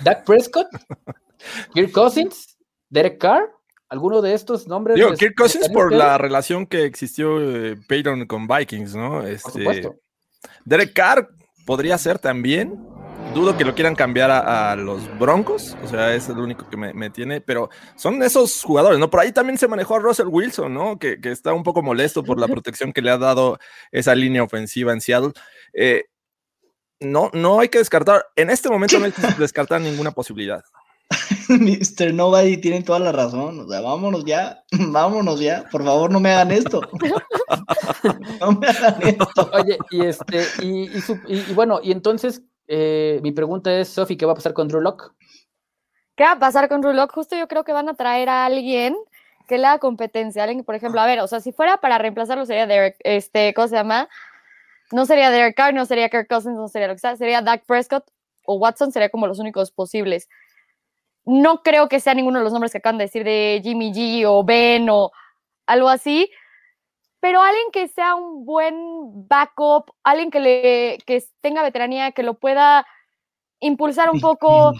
[0.04, 0.68] Dak Prescott,
[1.74, 2.56] Kirk Cousins,
[2.90, 3.50] Derek Carr,
[3.88, 4.94] alguno de estos nombres.
[4.94, 9.26] Digo, Kirk Cousins por la relación que existió eh, Peyton con Vikings, ¿no?
[9.26, 9.90] Este,
[10.64, 11.30] Derek Carr
[11.66, 12.78] podría ser también,
[13.32, 17.10] dudo que lo quieran cambiar a, los Broncos, o sea, es el único que me,
[17.10, 19.10] tiene, pero son esos jugadores, ¿no?
[19.10, 20.98] Por ahí también se manejó a Russell Wilson, ¿no?
[20.98, 23.58] Que, está un poco molesto por la protección que le ha dado
[23.92, 25.32] esa línea ofensiva en Seattle.
[25.72, 26.06] Eh,
[27.00, 30.62] no, no hay que descartar, en este momento no hay que descartar ninguna posibilidad.
[31.48, 32.14] Mr.
[32.14, 33.60] Nobody tiene toda la razón.
[33.60, 35.64] O sea, vámonos ya, vámonos ya.
[35.70, 36.80] Por favor, no me hagan esto.
[38.40, 39.50] no me hagan esto.
[39.52, 40.88] Oye, y este, y,
[41.26, 42.42] y bueno, y entonces,
[42.72, 45.10] eh, mi pregunta es, Sofi, ¿qué va a pasar con Drew Locke?
[46.14, 47.12] ¿Qué va a pasar con Drew Locke?
[47.12, 48.96] Justo yo creo que van a traer a alguien
[49.48, 52.46] que le haga competencia, alguien por ejemplo, a ver, o sea, si fuera para reemplazarlo
[52.46, 54.08] sería Derek, este, ¿cómo se llama?
[54.92, 57.64] No sería Derek Carr, no sería Kirk Cousins, no sería lo que sea, sería Dak
[57.66, 58.04] Prescott
[58.44, 60.28] o Watson, sería como los únicos posibles.
[61.24, 64.24] No creo que sea ninguno de los nombres que acaban de decir de Jimmy G
[64.28, 65.10] o Ben o
[65.66, 66.30] algo así,
[67.20, 72.34] pero alguien que sea un buen backup, alguien que, le, que tenga veteranía, que lo
[72.34, 72.86] pueda
[73.60, 74.72] impulsar un poco.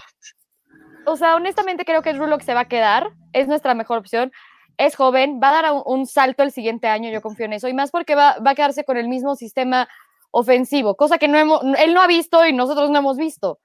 [1.05, 4.31] O sea, honestamente creo que Drew se va a quedar, es nuestra mejor opción.
[4.77, 7.73] Es joven, va a dar un, salto el siguiente año, yo confío en eso, y
[7.73, 9.87] más porque va, va, a quedarse con el mismo sistema
[10.31, 13.59] ofensivo, cosa que no hemos, él no ha visto y nosotros no hemos visto.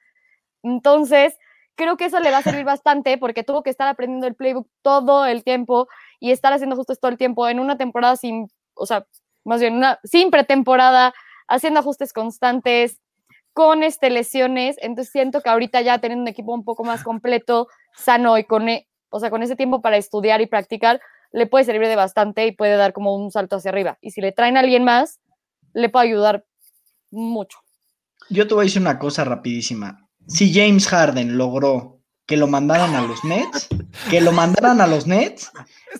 [0.63, 1.39] Entonces,
[1.77, 4.69] creo que eso le va a servir bastante porque tuvo que estar aprendiendo el playbook
[4.83, 8.87] todo el tiempo y estar haciendo justo todo el tiempo en una temporada sin o
[8.87, 9.07] sea,
[9.45, 11.15] más bien una, sin pretemporada,
[11.49, 13.01] haciendo ajustes constantes,
[13.53, 14.77] con este, lesiones.
[14.81, 18.69] Entonces siento que ahorita ya teniendo un equipo un poco más completo, sano y con,
[18.69, 21.01] e, o sea, con ese tiempo para estudiar y practicar,
[21.33, 23.99] le puede servir de bastante y puede dar como un salto hacia arriba.
[24.01, 25.21] Y si le traen a alguien más,
[25.73, 26.45] le puede ayudar
[27.11, 27.59] mucho.
[28.29, 30.07] Yo te voy a decir una cosa rapidísima.
[30.27, 31.96] Si James Harden logró
[32.27, 33.69] que lo mandaran a los Nets,
[34.11, 35.51] que lo mandaran a los Nets,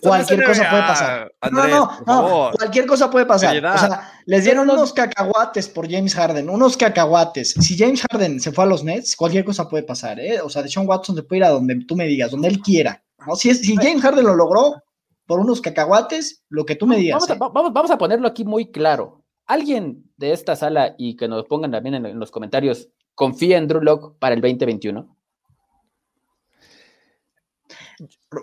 [0.01, 1.31] cualquier cosa puede pasar.
[1.51, 3.57] no, no, no, cualquier cosa puede pasar.
[3.57, 7.51] O sea, les dieron unos cacahuates por James Harden, unos cacahuates.
[7.51, 10.41] Si James Harden se fue a los Nets, cualquier cosa puede pasar, ¿eh?
[10.41, 12.59] O sea, de Sean Watson se puede ir a donde tú me digas, donde él
[12.59, 13.01] quiera.
[13.25, 13.35] ¿no?
[13.35, 14.83] Si, si James Harden lo logró
[15.25, 17.15] por unos cacahuates, lo que tú me digas.
[17.15, 17.51] Vamos a, ¿eh?
[17.53, 19.23] vamos, vamos a ponerlo aquí muy claro.
[19.45, 23.81] Alguien de esta sala y que nos pongan también en, los comentarios, ¿confía en Drew
[23.81, 25.16] Locke para el 2021?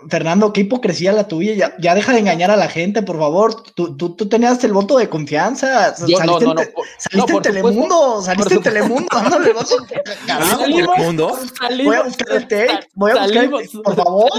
[0.09, 1.75] Fernando, qué hipocresía la tuya.
[1.79, 3.63] Ya, deja de engañar a la gente, por favor.
[3.73, 5.95] Tú, tú, tenías el voto de confianza.
[5.95, 6.61] saliste no, no, no,
[6.97, 8.21] saliste en Telemundo.
[8.21, 9.07] Saliste en Telemundo.
[10.59, 11.37] Telemundo.
[11.83, 12.87] Voy a buscar el tape.
[12.93, 13.49] Voy a buscar
[13.83, 14.29] por favor.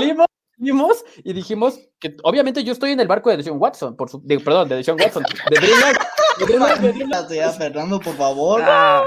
[0.58, 4.26] Salimos, y dijimos que obviamente yo estoy en el barco de Deshaun Watson, por su,
[4.26, 6.58] perdón, de Deshaun Watson, de Drew
[7.28, 8.62] De Fernando, por favor.
[8.64, 9.04] Ah.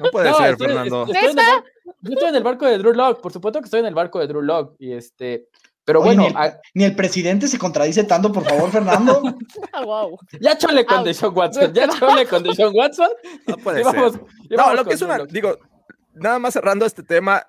[0.00, 1.06] No puede ser, Fernando.
[1.06, 4.18] yo estoy en el barco de Drew Locke, por supuesto que estoy en el barco
[4.18, 4.74] de Drew Locke.
[4.78, 5.48] Y este,
[5.84, 6.26] pero bueno.
[6.74, 9.22] Ni el, presidente se contradice tanto, por favor, Fernando.
[9.84, 10.18] wow.
[10.40, 13.08] Ya chole con Deshaun Watson, ya chole con Deshaun Watson.
[13.46, 13.94] No puede ser.
[14.50, 15.58] no, lo que es una, digo,
[16.14, 17.46] nada más cerrando este tema,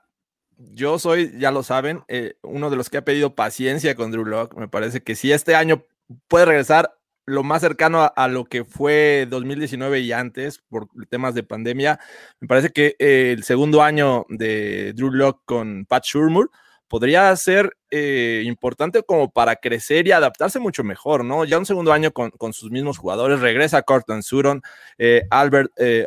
[0.58, 4.26] yo soy, ya lo saben, eh, uno de los que ha pedido paciencia con Drew
[4.26, 4.58] Locke.
[4.58, 5.84] Me parece que si este año
[6.28, 6.96] puede regresar
[7.26, 12.00] lo más cercano a, lo que fue 2019 y antes por temas de pandemia.
[12.40, 16.52] Me parece que eh, el segundo año de Drew Locke con Pat Shurmur
[16.94, 21.44] podría ser eh, importante como para crecer y adaptarse mucho mejor, ¿no?
[21.44, 24.62] Ya un segundo año con, sus mismos jugadores, regresa Corton Suron,
[25.00, 26.06] eh, Albert eh,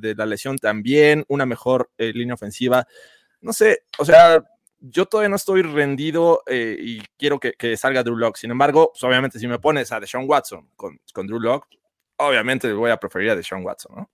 [0.00, 2.86] de la lesión también, una mejor línea ofensiva.
[3.42, 4.42] No sé, o sea,
[4.82, 8.38] yo todavía no estoy rendido eh, y quiero que, salga Drew Locke.
[8.38, 11.78] Sin embargo, pues, obviamente, si me pones a Deshaun Watson con, con Drew Locke,
[12.16, 14.10] obviamente voy a preferir a Deshaun Watson, ¿no?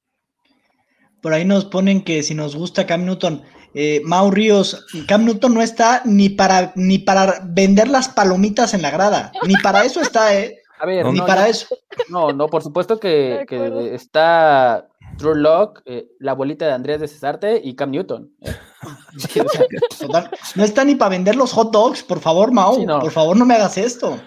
[1.20, 3.42] Por ahí nos ponen que si nos gusta Cam Newton,
[3.74, 8.82] eh, Mau Ríos, Cam Newton no está ni para, ni para vender las palomitas en
[8.82, 10.62] la grada, ni para eso está, ¿eh?
[10.78, 11.76] A ver, ni para eso.
[12.08, 14.88] No, no, por supuesto que, que está
[15.18, 18.32] Drew Locke, eh, la abuelita de Andrés de Cesarte y Cam Newton.
[20.54, 22.84] no está ni para vender los hot dogs, por favor, Mau.
[23.00, 24.18] Por favor, no me hagas esto.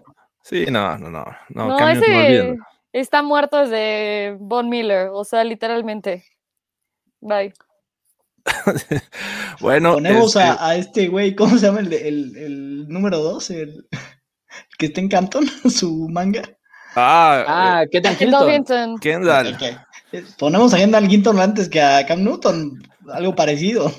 [0.44, 1.26] Sí, no, no, no.
[1.50, 2.58] No, no ese
[2.92, 6.26] está muerto desde Von Miller, o sea, literalmente.
[7.22, 7.54] Bye.
[9.62, 9.94] bueno.
[9.94, 13.50] Ponemos este a, este güey, ¿cómo se llama el, el, número 2?
[13.52, 13.88] El,
[14.78, 16.42] que está en Canton, su manga.
[16.96, 19.58] Ah, ah ¿qué tal Kendall.
[20.38, 22.82] Ponemos a Kendall Ginton antes que a Cam Newton,
[23.12, 23.92] algo parecido.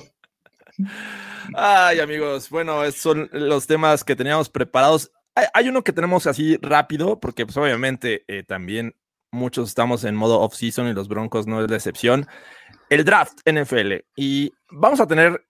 [1.55, 5.11] Ay, amigos, bueno, son los temas que teníamos preparados.
[5.55, 8.95] Hay, uno que tenemos así rápido, porque pues obviamente eh, también
[9.31, 12.27] muchos estamos en modo off-season y los Broncos no es la excepción.
[12.91, 14.05] El draft NFL.
[14.15, 15.47] Y vamos a tener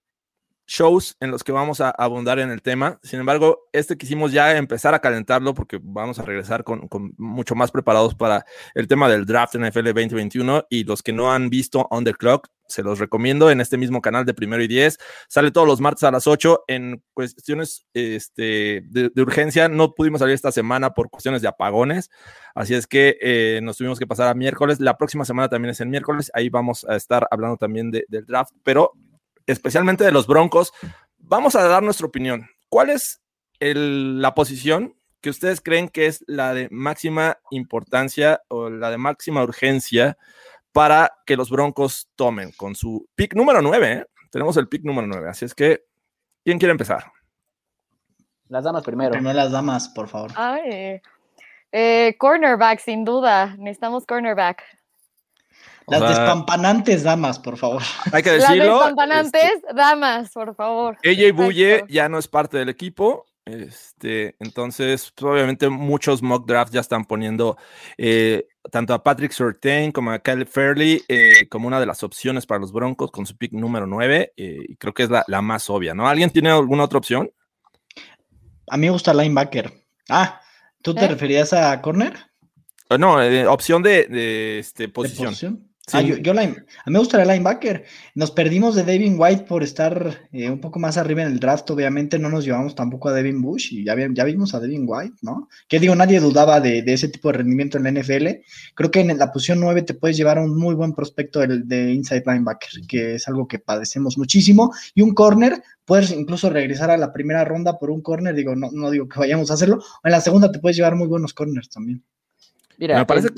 [0.72, 2.98] shows en los que vamos a abundar en el tema.
[3.02, 7.70] Sin embargo, este quisimos ya empezar a calentarlo porque vamos a regresar con, mucho más
[7.70, 12.04] preparados para el tema del draft NFL 2021 y los que no han visto On
[12.04, 14.96] the Clock, se los recomiendo en este mismo canal de primero y diez.
[15.28, 19.68] Sale todos los martes a las 8 en cuestiones este, de, urgencia.
[19.68, 22.08] No pudimos salir esta semana por cuestiones de apagones,
[22.54, 24.80] así es que eh, nos tuvimos que pasar a miércoles.
[24.80, 26.30] La próxima semana también es el miércoles.
[26.32, 28.92] Ahí vamos a estar hablando también del draft, pero
[29.47, 30.72] especialmente de los Broncos,
[31.18, 32.49] vamos a dar nuestra opinión.
[32.68, 33.20] ¿Cuál es
[33.61, 39.43] la posición que ustedes creen que es la de máxima importancia o la de máxima
[39.43, 40.18] urgencia
[40.72, 43.93] para que los Broncos tomen con su pick número 9?
[43.93, 44.07] ¿eh?
[44.30, 45.84] Tenemos el pick número 9, así es que,
[46.45, 47.12] ¿quién quiere empezar?
[48.49, 49.12] Las damas primero.
[49.12, 50.32] Primero las damas, por favor.
[51.72, 53.57] Eh, cornerback, sin duda.
[53.59, 54.62] Necesitamos cornerback.
[55.89, 57.83] Las despampanantes damas, por favor.
[58.12, 58.64] Hay que decirlo.
[58.64, 60.97] Las despampanantes este, damas, por favor.
[61.05, 63.26] AJ Bulle ya no es parte del equipo.
[63.45, 67.57] Este, entonces, pues, obviamente, muchos mock drafts ya están poniendo
[67.99, 72.47] eh, tanto a Patrick Surtain como a Kyle Fairley eh, como una de las opciones
[72.47, 74.33] para los Broncos con su pick número 9.
[74.37, 76.07] Eh, y creo que es la, más obvia, ¿no?
[76.09, 77.33] ¿Alguien tiene alguna otra opción?
[78.68, 79.72] A mí me gusta linebacker.
[80.09, 80.41] Ah,
[80.80, 82.14] ¿tú te referías a corner?
[82.99, 83.16] No,
[83.51, 85.71] opción de, este, posición?
[85.91, 86.55] Ah, yo, a mí
[86.87, 87.85] me gustaría linebacker.
[88.14, 91.68] Nos perdimos de Devin White por estar eh, un poco más arriba en el draft.
[91.70, 95.16] Obviamente no nos llevamos tampoco a Devin Bush y ya, ya vimos a Devin White,
[95.22, 95.49] ¿no?
[95.66, 98.28] Que digo, nadie dudaba de, ese tipo de rendimiento en la NFL.
[98.74, 101.62] Creo que en la posición 9 te puedes llevar a un muy buen prospecto de,
[101.64, 104.72] de inside linebacker, que es algo que padecemos muchísimo.
[104.95, 108.37] Y un corner, puedes incluso regresar a la primera ronda por un corner.
[108.37, 109.83] Digo, no, no digo que vayamos a hacerlo.
[110.05, 112.05] En la segunda te puedes llevar muy buenos corners también.
[112.78, 113.28] Mira, me parece,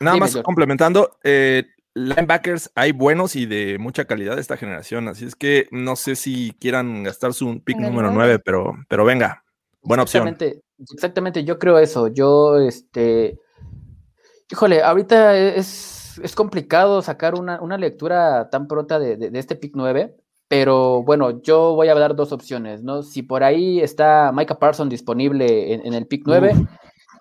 [0.00, 1.64] Nada más complementando, eh,
[1.94, 6.16] linebackers hay buenos y de mucha calidad de esta generación, así es que no sé
[6.16, 9.44] si quieran gastar su pick número 9, pero, pero venga,
[9.82, 10.36] buena opción.
[10.92, 12.08] Exactamente, yo creo eso.
[12.08, 13.38] Yo, este,
[14.50, 19.72] híjole, ahorita es, es complicado sacar una, una, lectura tan pronta de, de, este pick
[19.74, 20.16] 9,
[20.48, 23.02] pero bueno, yo voy a dar dos opciones, ¿no?
[23.02, 26.54] Si por ahí está Micah Parsons disponible en, el pick 9,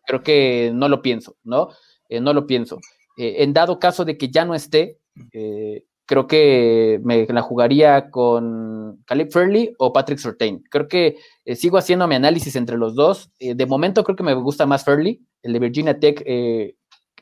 [0.05, 1.69] creo que no lo pienso, ¿no?
[2.09, 2.79] Eh, no lo pienso.
[3.17, 4.99] Eh, en dado caso de que ya no esté,
[5.31, 10.63] eh, creo que me la jugaría con Caleb Fairley o Patrick Surtain.
[10.69, 11.17] Creo que
[11.55, 13.31] sigo haciendo mi análisis entre los dos.
[13.39, 15.21] de momento creo que me gusta más Fairley.
[15.41, 16.23] El de Virginia Tech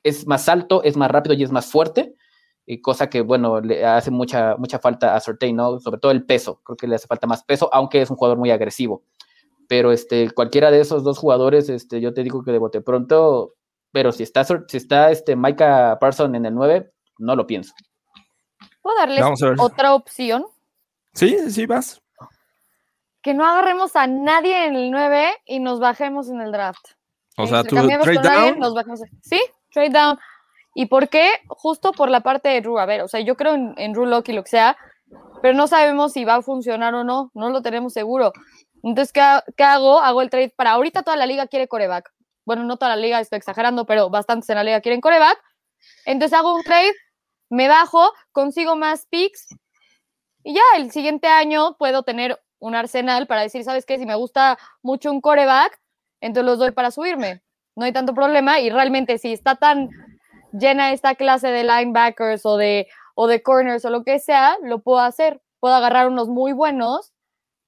[0.03, 2.15] es más alto, es más rápido y es más fuerte.
[2.81, 5.79] cosa que, bueno, le hace mucha, mucha falta a Surtain, ¿no?
[5.79, 6.61] Sobre todo el peso.
[6.63, 9.03] Creo que le hace falta más peso, aunque es un jugador muy agresivo.
[9.67, 13.55] Pero este, cualquiera de esos dos jugadores, este, yo te digo que de bote pronto
[13.91, 17.73] pero si está, si está este Micah Parson en el 9, no lo pienso.
[18.81, 19.23] ¿Puedo darles
[19.59, 20.45] otra opción?
[21.13, 22.01] Sí, sí, vas.
[23.21, 26.85] Que no agarremos a nadie en el 9 y nos bajemos en el draft.
[27.37, 28.59] O sea, tú trade down.
[28.59, 29.01] nos bajemos.
[29.21, 29.39] Sí,
[29.71, 30.17] trade down.
[30.73, 31.29] ¿Y por qué?
[31.47, 32.79] Justo por la parte de Drew.
[32.79, 34.77] A ver, o sea, yo creo en, en Drew Lock y lo que sea,
[35.41, 37.29] pero no sabemos si va a funcionar o no.
[37.33, 38.31] No lo tenemos seguro.
[38.81, 39.21] Entonces, ¿qué,
[39.55, 39.99] ¿qué, hago?
[39.99, 42.11] Hago el trade para ahorita toda la liga quiere coreback
[42.45, 45.41] bueno, no toda la liga, estoy exagerando, pero bastantes en la liga quieren coreback.
[46.05, 46.93] Entonces hago un trade,
[47.49, 49.47] me bajo, consigo más picks
[50.43, 53.97] y ya el siguiente año puedo tener un arsenal para decir, ¿sabes qué?
[53.97, 55.79] Si me gusta mucho un coreback,
[56.21, 57.41] entonces los doy para subirme.
[57.75, 59.89] No hay tanto problema y realmente si está tan
[60.51, 64.79] llena esta clase de linebackers o de, o de corners o lo que sea, lo
[64.79, 65.41] puedo hacer.
[65.59, 67.13] Puedo agarrar unos muy buenos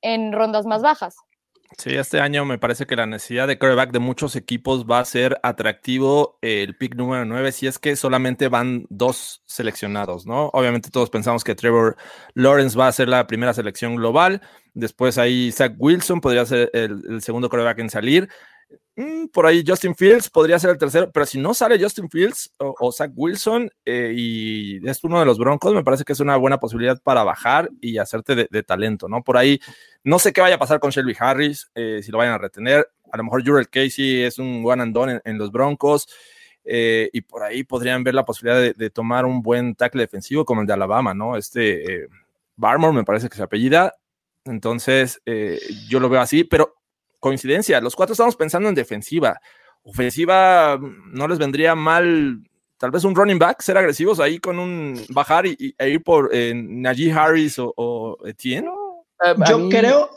[0.01, 1.15] en rondas más bajas.
[1.77, 5.05] Sí, este año me parece que la necesidad de quarterback de muchos equipos va a
[5.05, 10.49] ser atractivo el pick número 9 si es que solamente van dos seleccionados, ¿no?
[10.53, 11.97] Obviamente todos pensamos que Trevor
[12.35, 14.41] Lawrence va a ser la primera selección global,
[14.73, 18.29] después ahí Zach Wilson podría ser el, segundo quarterback en salir.
[18.95, 22.53] Mm, por ahí Justin Fields podría ser el tercero, pero si no sale Justin Fields
[22.59, 26.37] o, Zach Wilson eh, y es uno de los Broncos, me parece que es una
[26.37, 29.23] buena posibilidad para bajar y hacerte de, talento, ¿no?
[29.23, 29.59] Por ahí,
[30.03, 32.87] no sé qué vaya a pasar con Shelby Harris, eh, si lo vayan a retener.
[33.11, 36.07] A lo mejor Jurel Casey es un one and done en, los Broncos.
[36.65, 40.61] Eh, y por ahí podrían ver la posibilidad de, tomar un buen tackle defensivo como
[40.61, 41.35] el de Alabama, ¿no?
[41.35, 42.07] Este
[42.55, 43.95] Barmore me parece que se apellida.
[44.45, 45.21] Entonces,
[45.89, 46.75] yo lo veo así, pero
[47.23, 49.39] coincidencia, los cuatro estamos pensando en defensiva.
[49.83, 52.43] Ofensiva mm, no les vendría mal,
[52.77, 56.29] tal vez un running back, ser agresivos ahí con un bajar y, e ir por
[56.33, 58.69] eh, Najee Harris o, Etienne.
[59.25, 60.09] Eh, yo creo.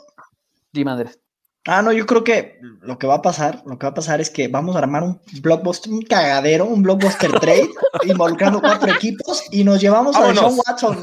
[0.73, 1.17] Dime, Andrés.
[1.65, 4.19] Ah, no, yo creo que lo que va a pasar, lo que va a pasar
[4.19, 7.69] es que vamos a armar un blockbuster, un cagadero, un blockbuster trade,
[8.03, 11.01] involucrando cuatro equipos y nos llevamos a Sean Watson.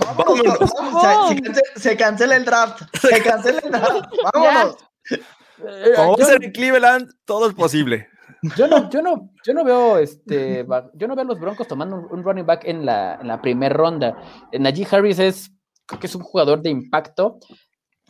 [1.75, 4.07] Se, se, cancela el draft, se cancela el draft.
[4.35, 4.77] Vámonos.
[5.59, 8.09] Eh, Como va a ser en Cleveland, todo es posible.
[8.57, 11.97] Yo no, yo no, yo no veo este, yo no veo a los Broncos tomando
[11.97, 14.19] un, running back en la, en la primera ronda.
[14.53, 15.51] Najee Harris es,
[15.87, 17.39] creo que es un jugador de impacto,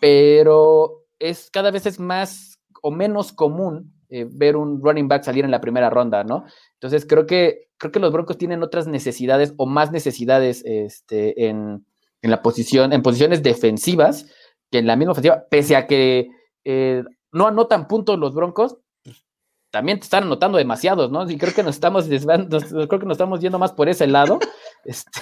[0.00, 5.44] pero es cada vez es más o menos común eh, ver un running back salir
[5.44, 6.44] en la primera ronda, ¿no?
[6.74, 11.86] Entonces creo que creo que los Broncos tienen otras necesidades o más necesidades este, en,
[12.22, 14.26] en la posición, en posiciones defensivas
[14.70, 16.28] que en la misma ofensiva, pese a que
[16.64, 17.04] eh,
[17.34, 19.24] no anotan puntos los Broncos, pues,
[19.70, 21.28] también te están anotando demasiados, ¿no?
[21.28, 24.38] Y creo que nos estamos creo que nos estamos yendo más por ese lado.
[24.86, 25.18] Este,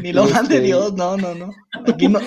[0.00, 1.50] Ni lo de este, Dios, no, no, no.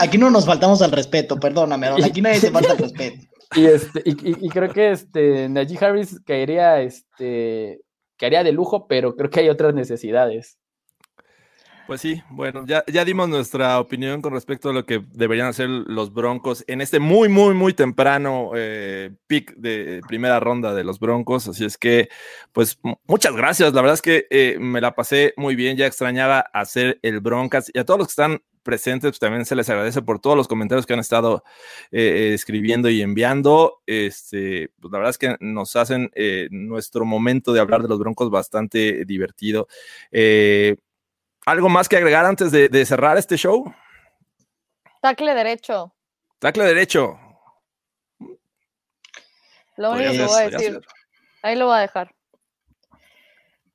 [0.01, 0.30] Aquí, no.
[0.30, 3.26] nos faltamos al respeto, perdóname, aquí nadie se falta al respeto.
[3.55, 7.80] Y, este, y, creo que este, Najee Harris caería, este,
[8.18, 10.57] caería de lujo, pero creo que hay otras necesidades.
[11.88, 15.69] Pues sí, bueno, ya, ya dimos nuestra opinión con respecto a lo que deberían hacer
[15.69, 20.99] los Broncos en este muy, muy, muy temprano eh, pick de primera ronda de los
[20.99, 21.47] Broncos.
[21.47, 22.09] Así es que,
[22.51, 22.77] pues
[23.07, 23.73] muchas gracias.
[23.73, 25.77] La verdad es que eh, me la pasé muy bien.
[25.77, 29.55] Ya extrañaba hacer el Broncas y a todos los que están presentes, pues también se
[29.55, 31.41] les agradece por todos los comentarios que han estado
[31.91, 33.81] eh, escribiendo y enviando.
[33.85, 36.11] Este, pues la verdad es que nos hacen
[36.51, 39.69] nuestro momento de hablar de los Broncos bastante divertido.
[41.47, 43.73] ¿Algo más que agregar antes de, cerrar este show?
[45.01, 45.93] Tacle derecho.
[46.39, 47.17] Tacle derecho.
[49.77, 50.81] Lo único que voy a decir.
[51.41, 52.13] Ahí lo voy a dejar.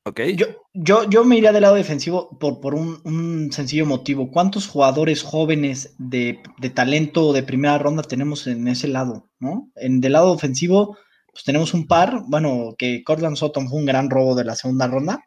[0.05, 0.21] Ok.
[0.37, 4.31] Yo, yo, yo me iría del lado defensivo por, por un, sencillo motivo.
[4.31, 9.31] ¿Cuántos jugadores jóvenes de, de, talento de primera ronda tenemos en ese lado?
[9.39, 9.71] ¿no?
[9.77, 10.99] En del lado ofensivo,
[11.33, 12.21] pues tenemos un par.
[12.27, 15.25] Bueno, que Cortland Sutton fue un gran robo de la segunda ronda.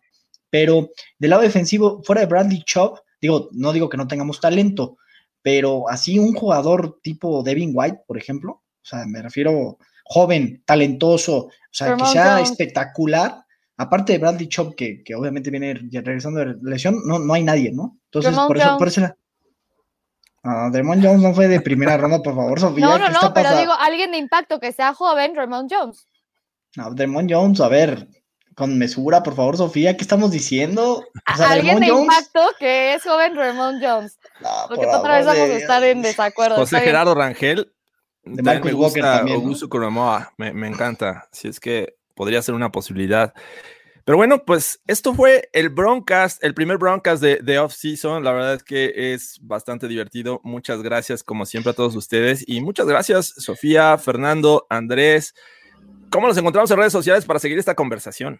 [0.55, 4.97] Pero del lado defensivo, fuera de Bradley Chubb, digo, no digo que no tengamos talento,
[5.41, 11.47] pero así un jugador tipo Devin White, por ejemplo, o sea, me refiero joven, talentoso,
[11.47, 13.43] o sea, sea espectacular,
[13.75, 17.73] aparte de Bradley Chubb, que, que, obviamente viene regresando de lesión, no, no hay nadie,
[17.73, 17.99] ¿no?
[18.05, 19.17] Entonces, por eso, por eso la...
[20.41, 22.85] No, Jones no fue de primera ronda, por favor, Sofía.
[22.85, 26.07] No, no, no, pero digo, alguien de impacto que sea joven, Ramon Jones.
[26.77, 28.07] No, Demon Jones, a ver,
[28.55, 31.05] con mesura, por favor, Sofía, ¿qué estamos diciendo?
[31.25, 34.17] Alguien de impacto que es joven Ramón Jones.
[34.69, 36.55] porque otra vez vamos a estar en desacuerdo.
[36.55, 37.71] José Gerardo Rangel.
[38.23, 39.69] De me gusta Augusto
[40.37, 41.27] me, me, encanta.
[41.31, 43.33] Si es que podría ser una posibilidad.
[44.03, 48.23] Pero bueno, pues esto fue el Broncast, el primer Broncast de, de off-season.
[48.23, 50.41] La verdad es que es bastante divertido.
[50.43, 52.43] Muchas gracias, como siempre, a todos ustedes.
[52.47, 55.35] Y muchas gracias, Sofía, Fernando, Andrés,
[56.15, 58.39] ¿Cómo nos encontramos en redes sociales para seguir esta conversación?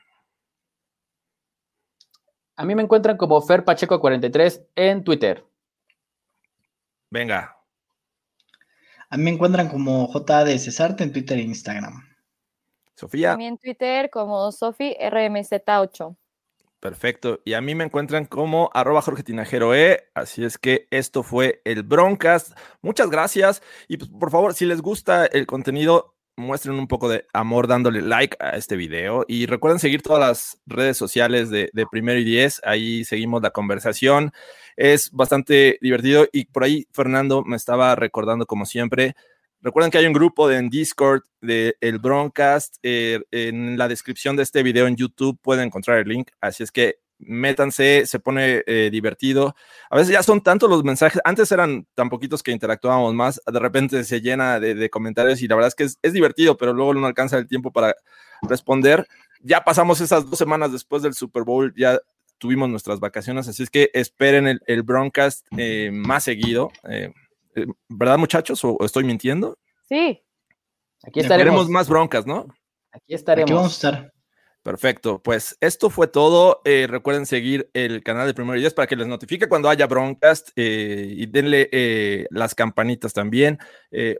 [2.56, 5.46] A mí me encuentran como Fer Pacheco43 en Twitter.
[7.12, 7.58] Venga.
[9.10, 12.02] A mí me encuentran como JD Cesarte en Twitter e Instagram.
[12.96, 13.34] Sofía.
[13.34, 16.16] A mí en Twitter como Sofi RMZ8.
[16.80, 17.42] Perfecto.
[17.44, 20.10] Y a mí me encuentran como arroba Jorge E.
[20.14, 22.58] Así es que esto fue el Broncast.
[22.82, 23.62] Muchas gracias.
[23.90, 28.02] Y pues, por favor, si les gusta el contenido, muestren un poco de amor dándole
[28.02, 32.62] like a este video y recuerden seguir todas las redes sociales de, Primero y Diez,
[32.64, 34.32] ahí seguimos la conversación,
[34.76, 39.16] es bastante divertido y por ahí Fernando me estaba recordando como siempre,
[39.62, 44.44] recuerden que hay un grupo en Discord de el Broncast, eh, en la descripción de
[44.44, 48.89] este video en YouTube pueden encontrar el link, así es que métanse, se pone eh,
[48.91, 49.55] divertido.
[49.89, 53.59] A veces ya son tantos los mensajes, antes eran tan poquitos que interactuábamos más, de
[53.59, 57.07] repente se llena de, comentarios y la verdad es que es, divertido, pero luego no
[57.07, 57.95] alcanza el tiempo para
[58.41, 59.07] responder.
[59.41, 61.99] Ya pasamos esas dos semanas después del Super Bowl, ya
[62.38, 66.72] tuvimos nuestras vacaciones, así es que esperen el, el broadcast eh, más seguido.
[66.89, 67.11] Eh,
[67.88, 68.63] ¿Verdad, muchachos?
[68.63, 69.57] ¿O, estoy mintiendo?
[69.88, 70.22] Sí.
[71.03, 71.70] Aquí estaremos.
[71.70, 72.47] más broncas, ¿no?
[72.91, 73.49] Aquí estaremos.
[73.49, 74.14] Aquí vamos a estar.
[74.66, 76.63] Perfecto, pues esto fue todo.
[76.66, 80.49] Eh, recuerden seguir el canal de Primero y para que les notifique cuando haya broadcast
[80.55, 83.59] eh, y denle eh, las campanitas también.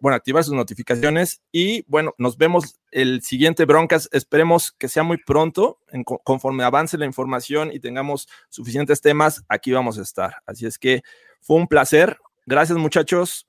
[0.02, 4.14] Bueno, activar sus notificaciones y bueno, nos vemos el siguiente broadcast.
[4.14, 9.72] Esperemos que sea muy pronto, en, conforme avance la información y tengamos suficientes temas, aquí
[9.72, 10.36] vamos a estar.
[10.46, 11.02] Así es que
[11.42, 12.20] fue un placer.
[12.46, 13.48] Gracias muchachos.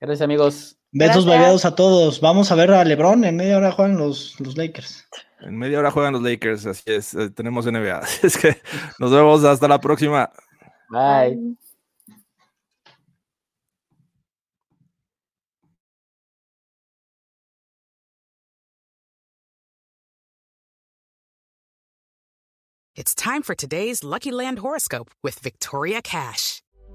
[0.00, 0.78] Gracias amigos.
[0.92, 2.20] Besos variados a todos.
[2.20, 3.24] Vamos a ver a LeBron.
[3.24, 5.08] En media hora juegan los, los Lakers.
[5.40, 7.14] En media hora juegan los Lakers, así es.
[7.14, 7.98] Eh, tenemos NBA.
[7.98, 8.60] Así es que
[8.98, 10.30] nos vemos hasta la próxima.
[10.90, 11.56] Bye.
[22.94, 26.60] It's time for today's Lucky Land horoscope with Victoria Cash.